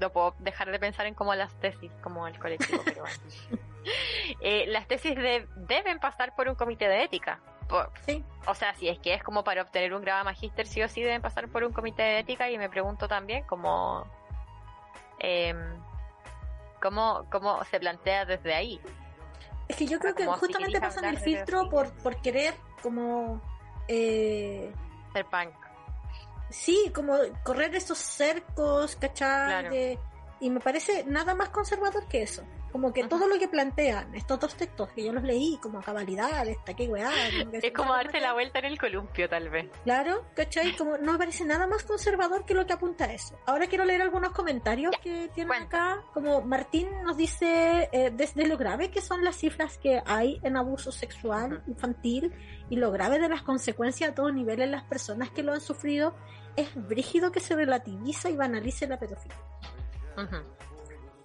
[0.00, 3.14] no puedo dejar de pensar en como las tesis, como el colectivo peruano.
[4.40, 7.40] eh, las tesis deben pasar por un comité de ética
[8.04, 8.24] sí.
[8.46, 10.88] O sea, si es que es como para obtener un grado de magíster, sí o
[10.88, 14.06] sí deben pasar por un comité de ética y me pregunto también cómo,
[15.18, 15.54] eh,
[16.80, 18.80] cómo, cómo se plantea desde ahí.
[19.68, 23.40] Es que yo creo que justamente pasan el filtro por, por querer como...
[23.88, 24.72] Eh,
[25.12, 25.54] Ser punk.
[26.56, 29.98] Sí, como correr esos cercos, ¿cachai?
[30.40, 32.42] y me parece nada más conservador que eso.
[32.72, 36.46] Como que todo lo que plantean estos dos textos que yo los leí, como cabalidad,
[36.46, 37.10] esta que weá.
[37.52, 39.70] es como darse la vuelta en el columpio, tal vez.
[39.84, 40.76] Claro, ¿cachai?
[40.76, 43.38] Como no me parece nada más conservador que lo que apunta a eso.
[43.46, 46.02] Ahora quiero leer algunos comentarios que tienen acá.
[46.12, 50.58] Como Martín nos dice, eh, desde lo grave que son las cifras que hay en
[50.58, 52.34] abuso sexual infantil
[52.70, 55.60] y lo grave de las consecuencias a todo nivel en las personas que lo han
[55.60, 56.14] sufrido,
[56.56, 59.38] es brígido que se relativiza y banalice la pedofilia.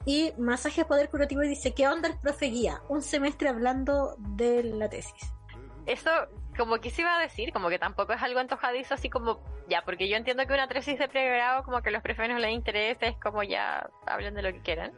[0.05, 2.81] Y Masaje Poder Curativo dice, ¿qué onda el profe guía?
[2.89, 5.31] Un semestre hablando de la tesis.
[5.85, 6.09] Eso
[6.57, 9.83] como que se iba a decir, como que tampoco es algo antojadizo, así como, ya,
[9.83, 13.07] porque yo entiendo que una tesis de pregrado, como que los profesores no les interesa,
[13.07, 14.91] es como ya hablen de lo que quieran.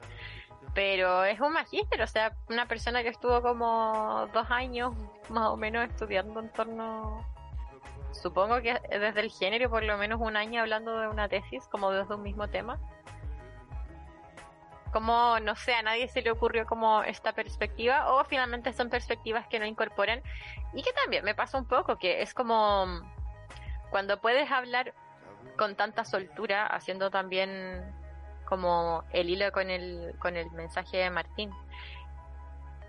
[0.74, 4.95] Pero es un magíster, o sea, una persona que estuvo como dos años
[5.30, 7.24] más o menos estudiando en torno,
[8.11, 11.91] supongo que desde el género, por lo menos un año hablando de una tesis, como
[11.91, 12.80] desde un mismo tema.
[14.91, 19.47] Como, no sé, a nadie se le ocurrió como esta perspectiva o finalmente son perspectivas
[19.47, 20.21] que no incorporan.
[20.74, 23.01] Y que también me pasa un poco, que es como
[23.89, 24.93] cuando puedes hablar
[25.57, 27.84] con tanta soltura, haciendo también
[28.54, 31.49] como el hilo con el, con el mensaje de Martín.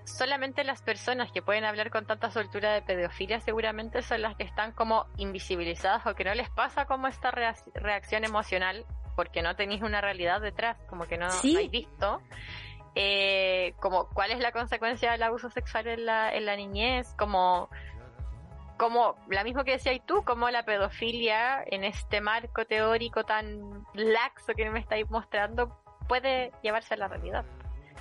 [0.05, 4.43] Solamente las personas que pueden hablar con tanta soltura de pedofilia seguramente son las que
[4.43, 8.85] están como invisibilizadas o que no les pasa como esta reacción emocional
[9.17, 12.21] porque no tenéis una realidad detrás, como que no, habéis visto.
[12.95, 17.71] Eh, como cuál es la consecuencia del abuso sexual en la, en la niñez, como,
[18.77, 24.53] como la misma que decías tú, como la pedofilia en este marco teórico tan laxo
[24.55, 27.45] que me estáis mostrando puede llevarse a la realidad.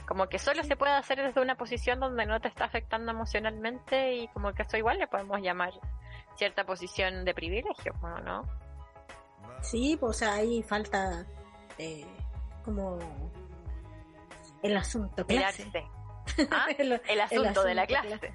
[0.07, 4.15] Como que solo se puede hacer desde una posición donde no te está afectando emocionalmente
[4.15, 5.74] y como que eso igual le podemos llamar
[6.36, 7.93] cierta posición de privilegio,
[8.26, 8.43] ¿no?
[9.61, 11.26] Sí, pues ahí falta
[11.78, 12.05] eh,
[12.65, 12.99] como
[14.61, 15.71] el asunto clase.
[16.51, 16.67] ¿Ah?
[16.78, 18.34] el, asunto de la clase.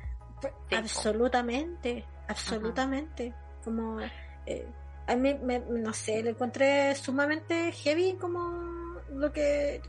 [0.77, 3.35] absolutamente, absolutamente.
[3.65, 4.01] Como
[4.47, 4.67] eh,
[5.07, 9.81] a mí, me, no sé, lo encontré sumamente heavy como lo que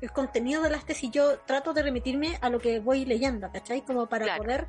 [0.00, 1.10] el, contenido de las tesis.
[1.10, 3.82] Yo trato de remitirme a lo que voy leyendo, ¿cachai?
[3.82, 4.68] Como para poder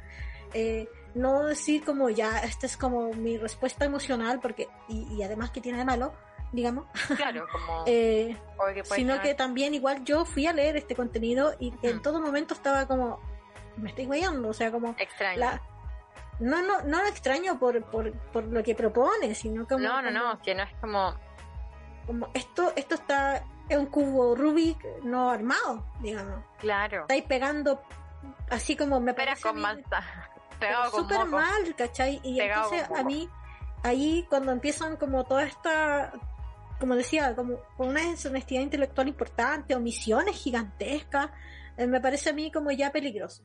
[0.54, 5.62] eh, no decir como ya, esta es como mi respuesta emocional, porque, y, además que
[5.62, 6.14] tiene de malo,
[6.52, 6.86] digamos.
[7.16, 7.84] Claro, como...
[7.88, 8.38] eh,
[8.96, 12.88] sino que también igual yo fui a leer este contenido y en todo momento estaba
[12.88, 13.20] como,
[13.76, 14.96] me estoy guiando, o sea, como...
[14.98, 15.40] Extraño.
[15.40, 15.62] La,
[16.40, 19.84] no, no, no lo extraño por, por, por lo que propone, sino como...
[19.84, 21.16] No, no, no, que no es como...
[22.06, 26.44] Como esto, esto está en un cubo Rubik no armado, digamos.
[26.60, 27.02] Claro.
[27.02, 27.82] Estáis pegando
[28.50, 29.42] así como me parece...
[29.42, 29.62] con
[30.60, 32.20] Pegado súper mal, ¿cachai?
[32.24, 33.30] Y entonces a mí,
[33.84, 36.12] ahí cuando empiezan como toda esta,
[36.80, 41.30] como decía, como con una deshonestidad intelectual importante, omisiones gigantescas,
[41.78, 43.44] eh, me parece a mí como ya peligroso.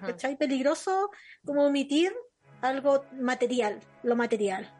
[0.00, 0.36] ¿Cachai?
[0.36, 1.10] Peligroso
[1.44, 2.12] como omitir
[2.60, 4.70] algo material, lo material.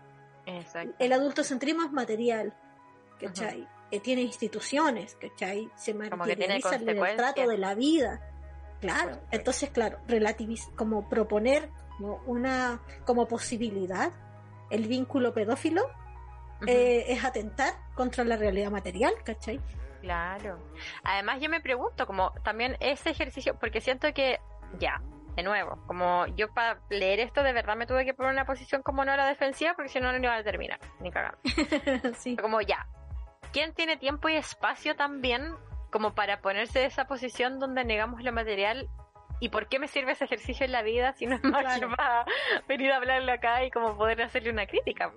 [0.46, 0.94] Exacto.
[0.98, 2.54] El adultocentrismo es material,
[3.18, 3.66] ¿cachai?
[3.90, 5.70] Eh, tiene instituciones, ¿cachai?
[5.76, 8.20] Se materializa en el trato de la vida.
[8.80, 14.12] Claro, entonces, claro, relativiz como proponer como una como posibilidad
[14.70, 15.82] el vínculo pedófilo
[16.66, 19.60] eh, es atentar contra la realidad material, ¿cachai?
[20.00, 20.58] Claro.
[21.02, 24.38] Además, yo me pregunto, como también ese ejercicio, porque siento que,
[24.78, 25.00] ya,
[25.36, 28.82] de nuevo, como yo para leer esto de verdad me tuve que poner una posición
[28.82, 31.38] como no era defensiva, porque si no, no iba a terminar, ni cagando.
[32.18, 32.36] sí.
[32.36, 32.86] Como ya,
[33.52, 35.54] ¿quién tiene tiempo y espacio también
[35.90, 38.88] como para ponerse en esa posición donde negamos lo material.
[39.40, 41.86] ¿Y por qué me sirve ese ejercicio en la vida si no es más que
[41.86, 42.24] para
[42.66, 45.12] venir a hablarle acá y como poder hacerle una crítica?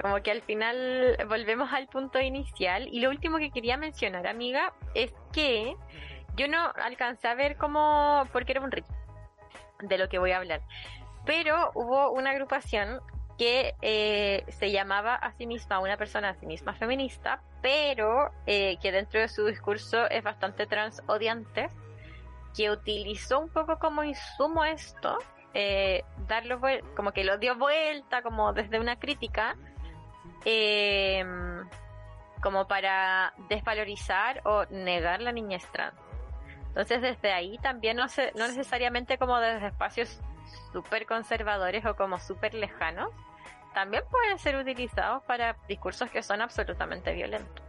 [0.00, 2.88] Como que al final volvemos al punto inicial.
[2.88, 5.76] Y lo último que quería mencionar, amiga, es que
[6.36, 8.96] yo no alcancé a ver cómo, porque era un ritmo
[9.80, 10.62] de lo que voy a hablar.
[11.24, 13.00] Pero hubo una agrupación
[13.38, 18.76] que eh, se llamaba a sí misma una persona a sí misma feminista, pero eh,
[18.80, 21.68] que dentro de su discurso es bastante transodiante,
[22.56, 25.18] que utilizó un poco como insumo esto,
[25.54, 26.60] eh, darlo
[26.94, 29.56] como que lo dio vuelta, como desde una crítica,
[30.44, 31.68] em,
[32.42, 36.11] como para desvalorizar o negar la niñez trans.
[36.72, 40.18] Entonces desde ahí también no, no necesariamente como desde espacios
[40.72, 43.10] súper conservadores o como súper lejanos,
[43.74, 47.62] también pueden ser utilizados para discursos que son absolutamente violentos.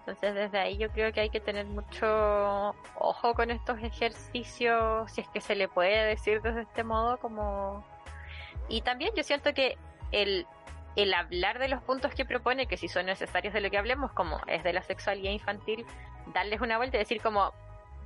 [0.00, 5.22] Entonces desde ahí yo creo que hay que tener mucho ojo con estos ejercicios, si
[5.22, 7.82] es que se le puede decir desde este modo como...
[8.68, 9.78] Y también yo siento que
[10.12, 10.46] el,
[10.96, 14.12] el hablar de los puntos que propone, que si son necesarios de lo que hablemos,
[14.12, 15.86] como es de la sexualidad infantil,
[16.34, 17.52] darles una vuelta y decir como,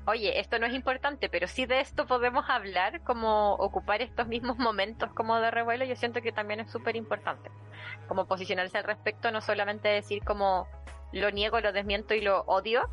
[0.07, 4.59] oye, esto no es importante, pero si de esto podemos hablar, como ocupar estos mismos
[4.59, 7.51] momentos como de revuelo, yo siento que también es súper importante.
[8.09, 10.67] Como posicionarse al respecto, no solamente decir como
[11.13, 12.89] lo niego, lo desmiento y lo odio,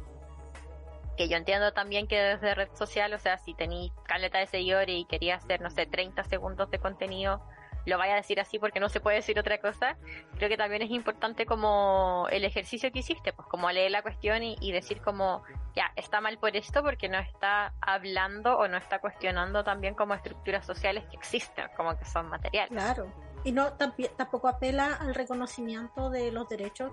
[1.18, 4.96] que yo entiendo también que desde red social, o sea, si tenéis caleta de seguidores
[4.96, 7.42] y quería hacer, no sé, 30 segundos de contenido,
[7.90, 9.98] lo vaya a decir así porque no se puede decir otra cosa,
[10.38, 14.44] creo que también es importante como el ejercicio que hiciste, pues como leer la cuestión
[14.44, 15.44] y, y decir como,
[15.76, 20.14] ya, está mal por esto porque no está hablando o no está cuestionando también como
[20.14, 22.72] estructuras sociales que existen, como que son materiales.
[22.72, 23.12] Claro.
[23.44, 26.92] Y no tampoco apela al reconocimiento de los derechos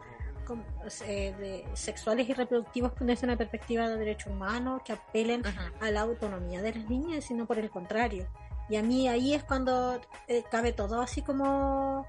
[1.06, 5.42] eh, de sexuales y reproductivos desde una perspectiva de derechos humanos que apelen
[5.80, 8.28] a la autonomía de las niñas, sino por el contrario.
[8.68, 12.06] Y a mí ahí es cuando eh, cabe todo, así como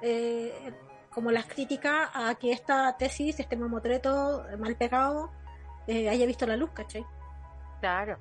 [0.00, 0.72] eh,
[1.10, 5.32] como las críticas a que esta tesis, este mamotreto mal pegado,
[5.88, 7.04] haya visto la luz, ¿cachai?
[7.80, 8.18] Claro,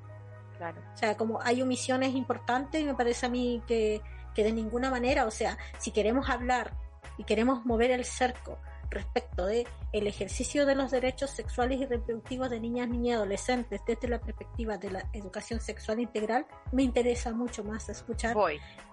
[0.58, 0.82] claro.
[0.94, 4.02] O sea, como hay omisiones importantes, y me parece a mí que,
[4.34, 6.74] que de ninguna manera, o sea, si queremos hablar
[7.18, 8.58] y queremos mover el cerco
[8.90, 13.82] respecto de el ejercicio de los derechos sexuales y reproductivos de niñas, niñas y adolescentes
[13.86, 18.36] desde la perspectiva de la educación sexual integral, me interesa mucho más escuchar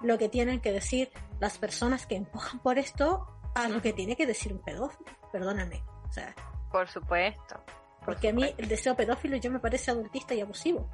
[0.03, 4.17] lo que tienen que decir las personas que empujan por esto a lo que tiene
[4.17, 5.11] que decir un pedófilo.
[5.33, 5.83] Perdóname.
[6.09, 6.35] O sea,
[6.71, 7.63] por supuesto.
[8.05, 10.89] porque a mí el deseo pedófilo yo me parece adultista y abusivo.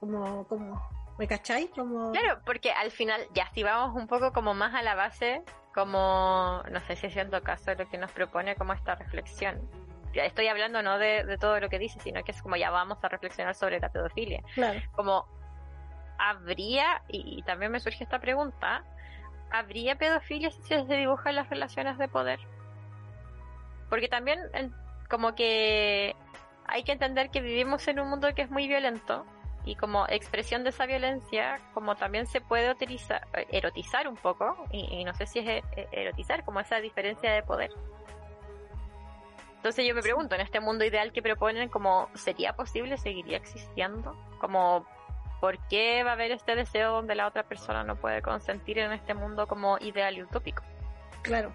[0.00, 0.82] Como, como,
[1.18, 1.70] ¿me cacháis?
[1.70, 2.10] Como...
[2.12, 5.42] Claro, porque al final, ya si vamos un poco como más a la base,
[5.74, 9.60] como, no sé si haciendo caso de lo que nos propone como esta reflexión.
[10.12, 13.08] Estoy hablando no de, todo lo que dice, sino que es como ya vamos a
[13.08, 14.42] reflexionar sobre la pedofilia.
[14.54, 14.80] Claro.
[14.92, 15.26] Como
[16.18, 18.84] habría, y, también me surge esta pregunta,
[19.50, 22.40] ¿habría pedofilia si se dibujan las relaciones de poder?
[23.88, 24.40] Porque también
[25.08, 26.16] como que
[26.66, 29.24] hay que entender que vivimos en un mundo que es muy violento
[29.64, 34.56] y como expresión de esa violencia, como también se puede utilizar, eh, erotizar un poco,
[34.70, 37.70] y, no sé si es eh, eh, erotizar, como esa diferencia de poder.
[39.56, 44.16] Entonces yo me pregunto, en este mundo ideal que proponen, como sería posible, seguiría existiendo,
[44.38, 44.86] como
[45.40, 48.92] por qué va a haber este deseo donde la otra persona no puede consentir en
[48.92, 50.62] este mundo como ideal y utópico.
[51.22, 51.52] Claro.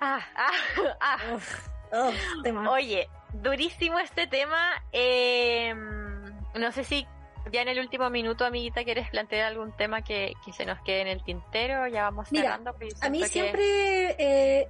[0.00, 0.50] Ah, ah,
[1.00, 1.18] ah.
[1.92, 2.12] Oh,
[2.72, 3.08] Oye,
[3.42, 4.70] durísimo este tema.
[4.92, 5.74] Eh,
[6.54, 7.06] no sé si
[7.52, 11.08] ya en el último minuto, amiguita, quieres plantear algún tema que, se nos quede en
[11.08, 11.86] el tintero.
[11.86, 12.74] Ya vamos cerrando.
[12.80, 14.68] Mira, a mí siempre eh,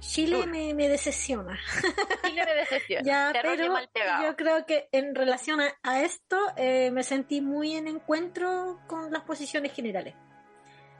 [0.00, 1.58] Chile me, me, decepciona.
[2.26, 3.32] Chile me decepciona.
[3.32, 9.10] pero yo creo que en relación a, esto eh, me sentí muy en encuentro con
[9.10, 10.14] las posiciones generales.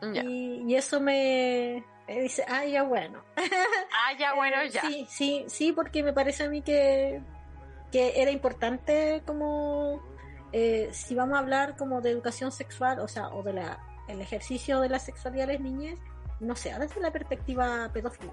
[0.02, 3.22] y, eso me, dice, ah, ya bueno.
[3.36, 4.80] Ah, ya bueno, ya.
[4.82, 7.20] Sí, sí, sí, porque me parece a mí que,
[7.92, 10.02] que era importante como,
[10.52, 14.20] eh, si vamos a hablar como de educación sexual, o sea, o de la el
[14.20, 15.98] ejercicio de la sexualidad de las niñas,
[16.40, 18.32] no sea desde la perspectiva pedófila.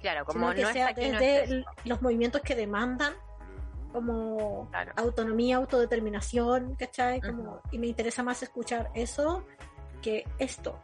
[0.00, 3.14] Claro, como que sea desde los movimientos que demandan
[3.92, 7.20] como autonomía, autodeterminación, ¿cachai?
[7.20, 9.46] Como, Y me interesa más escuchar eso
[10.02, 10.78] que esto,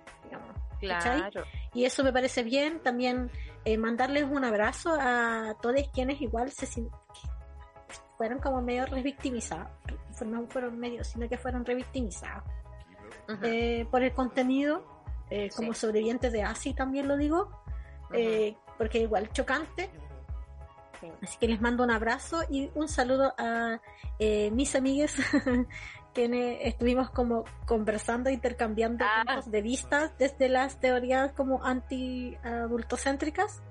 [0.80, 1.44] Claro.
[1.74, 2.80] Y eso me parece bien.
[2.80, 3.30] También
[3.64, 6.66] eh, mandarles un abrazo a todos quienes igual se
[8.16, 9.68] fueron como medio revictimizados.
[10.26, 12.44] No fueron medio, sino que fueron revictimizados
[13.42, 14.84] eh, por el contenido.
[15.30, 17.50] Eh, como sobrevivientes de ASI también lo digo.
[18.76, 19.90] porque igual chocante.
[21.22, 23.80] Así que les mando un abrazo y un saludo a
[24.18, 25.14] mis amigues
[26.14, 29.24] que estuvimos como conversando, intercambiando ah.
[29.24, 33.62] puntos de vista desde las teorías como anti-adultocéntricas,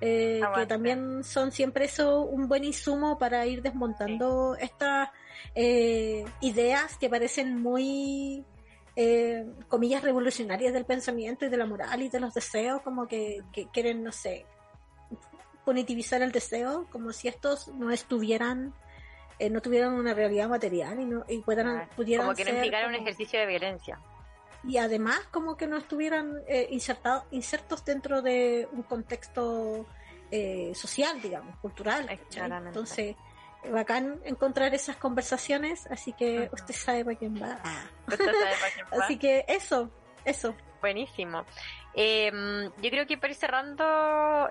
[0.00, 5.08] eh, ah, que también son siempre eso un buen insumo para ir desmontando estas
[5.54, 8.44] eh, ideas que parecen muy,
[8.96, 13.42] eh, comillas, revolucionarias del pensamiento y de la moral y de los deseos, como que,
[13.52, 14.44] que quieren, no sé,
[15.64, 18.74] punitivizar el deseo, como si estos no estuvieran
[19.38, 22.94] eh, no tuvieran una realidad material y, no, y puedan, pudieran como que no un
[22.94, 24.00] ejercicio de violencia.
[24.64, 29.86] Y además como que no estuvieran eh, insertados, insertos dentro de un contexto
[30.30, 32.08] eh, social, digamos, cultural.
[32.34, 33.14] Entonces,
[33.70, 37.60] bacán encontrar esas conversaciones, así que usted sabe para quién va.
[39.02, 39.90] así que eso,
[40.24, 40.56] eso.
[40.80, 41.44] Buenísimo.
[41.94, 44.48] Em, yo creo que para ir cerrando,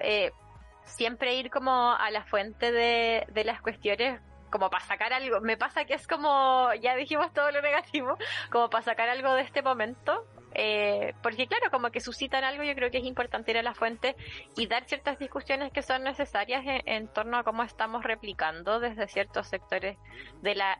[0.83, 4.21] siempre ir como a la fuente de, de las cuestiones
[4.55, 5.41] como para sacar algo.
[5.41, 8.17] Me pasa que es como, ya dijimos todo lo negativo,
[8.49, 10.25] como para sacar algo de este momento.
[10.53, 13.73] Eh, porque claro, como que suscitan algo, yo creo que es importante ir a la
[13.73, 14.15] fuente
[14.55, 19.47] y dar ciertas discusiones que son necesarias en, torno a cómo estamos replicando desde ciertos
[19.47, 19.97] sectores
[20.41, 20.79] de la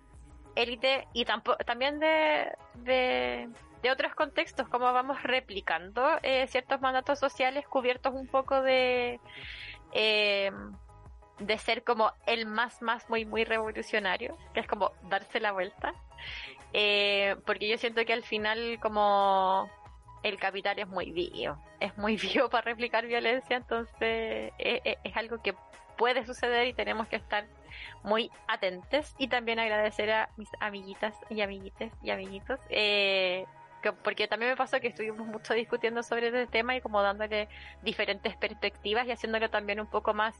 [0.56, 3.50] élite y también de, de,
[3.92, 9.20] otros contextos, cómo vamos replicando eh, ciertos mandatos sociales cubiertos un poco de...
[9.92, 10.50] Eh,
[11.40, 15.94] de ser como el más, más, muy, muy revolucionario, que es como darse la vuelta.
[16.74, 19.70] eh, porque yo siento que al final como
[20.24, 24.52] el capital es muy vivo, es muy vivo para replicar violencia, entonces eh,
[24.84, 25.56] eh, es algo que
[25.98, 27.46] puede suceder y tenemos que estar
[28.04, 32.60] muy atentos y también agradecer a mis amiguitas y amiguites y amiguitos
[34.04, 37.48] porque también me pasó que estuvimos mucho discutiendo sobre este tema y como dándole
[37.84, 40.36] diferentes perspectivas y haciéndolo también un poco más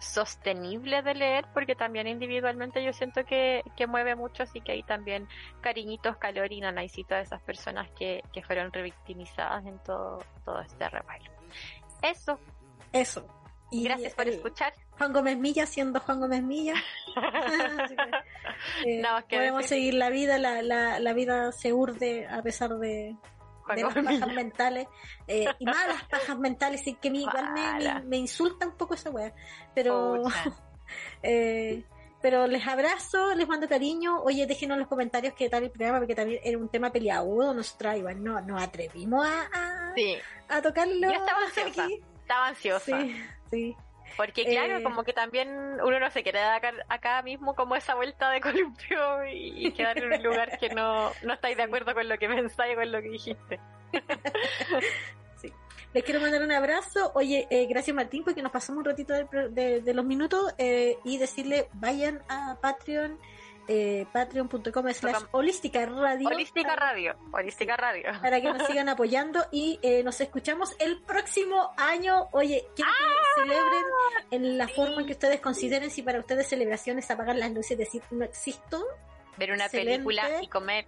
[0.00, 4.82] sostenible de leer, porque también individualmente yo siento que, que mueve mucho, así que hay
[4.82, 5.28] también
[5.60, 10.88] cariñitos, calor y nanaicito a esas personas que, que fueron revictimizadas en todo, todo este
[10.88, 11.30] revuelo.
[12.02, 12.38] Eso.
[12.92, 13.26] Eso.
[13.70, 14.72] Y Gracias por escuchar.
[14.98, 16.74] Juan Gómez Milla siendo Juan Gómez Milla.
[18.86, 23.16] eh, no, podemos seguir la vida, la, la, la vida se urde a pesar de,
[23.74, 24.88] de las pajas mentales
[25.26, 29.32] eh, y malas pajas mentales y que igual me, me, insulta un poco esa wea
[29.74, 30.22] pero
[31.22, 31.84] eh,
[32.20, 34.20] pero les abrazo, les mando cariño.
[34.22, 37.54] Oye, déjenos en los comentarios qué tal el programa, porque también era un tema peliagudo.
[37.54, 39.94] Nosotros igual no nos atrevimos a, a,
[40.48, 41.10] a tocarlo.
[41.10, 41.88] Yo estaba ansiosa.
[42.20, 43.00] Estaba ansiosa.
[43.00, 43.16] Sí,
[43.50, 43.76] sí.
[44.20, 45.48] Porque claro, eh, como que también
[45.82, 50.12] uno no se quiere dar acá, mismo como esa vuelta de columpio y, quedar en
[50.12, 53.00] un lugar que no, no estáis de acuerdo con lo que pensáis y con lo
[53.00, 53.60] que dijiste.
[55.40, 55.50] sí.
[55.94, 57.12] Les quiero mandar un abrazo.
[57.14, 61.16] Oye, eh, gracias Martín porque nos pasamos un ratito de, de, los minutos eh, y
[61.16, 63.18] decirle vayan a Patreon
[63.72, 66.28] eh, patreon.com slash holística radio.
[66.28, 68.10] Holística radio, holística radio.
[68.20, 72.26] Para que nos sigan apoyando y eh, nos escuchamos el próximo año.
[72.32, 73.42] Oye, quiero que ¡Ah!
[73.44, 73.84] celebren
[74.32, 78.24] en la forma que ustedes consideren si para ustedes celebraciones apagar las luces, decir no
[78.24, 78.84] existo.
[79.38, 80.86] Ver una película y comer.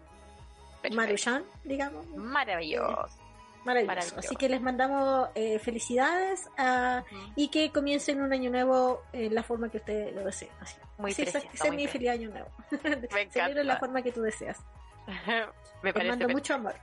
[0.92, 2.04] Maruchan, digamos.
[2.08, 3.16] Maravilloso.
[3.64, 4.18] Maravilloso.
[4.18, 7.04] Así que les mandamos eh, felicidades a,
[7.36, 10.50] y que comiencen un año nuevo en la forma que ustedes lo deseen.
[10.60, 10.74] Así.
[11.02, 12.48] Muy sí, ese mi feliz año nuevo.
[13.60, 14.58] en la forma que tú deseas.
[15.82, 16.74] Me les mando mucho amor.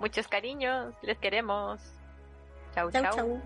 [0.00, 1.80] Muchos cariños, les queremos.
[2.74, 3.02] Chau, chau.
[3.04, 3.14] chau.
[3.14, 3.42] chau.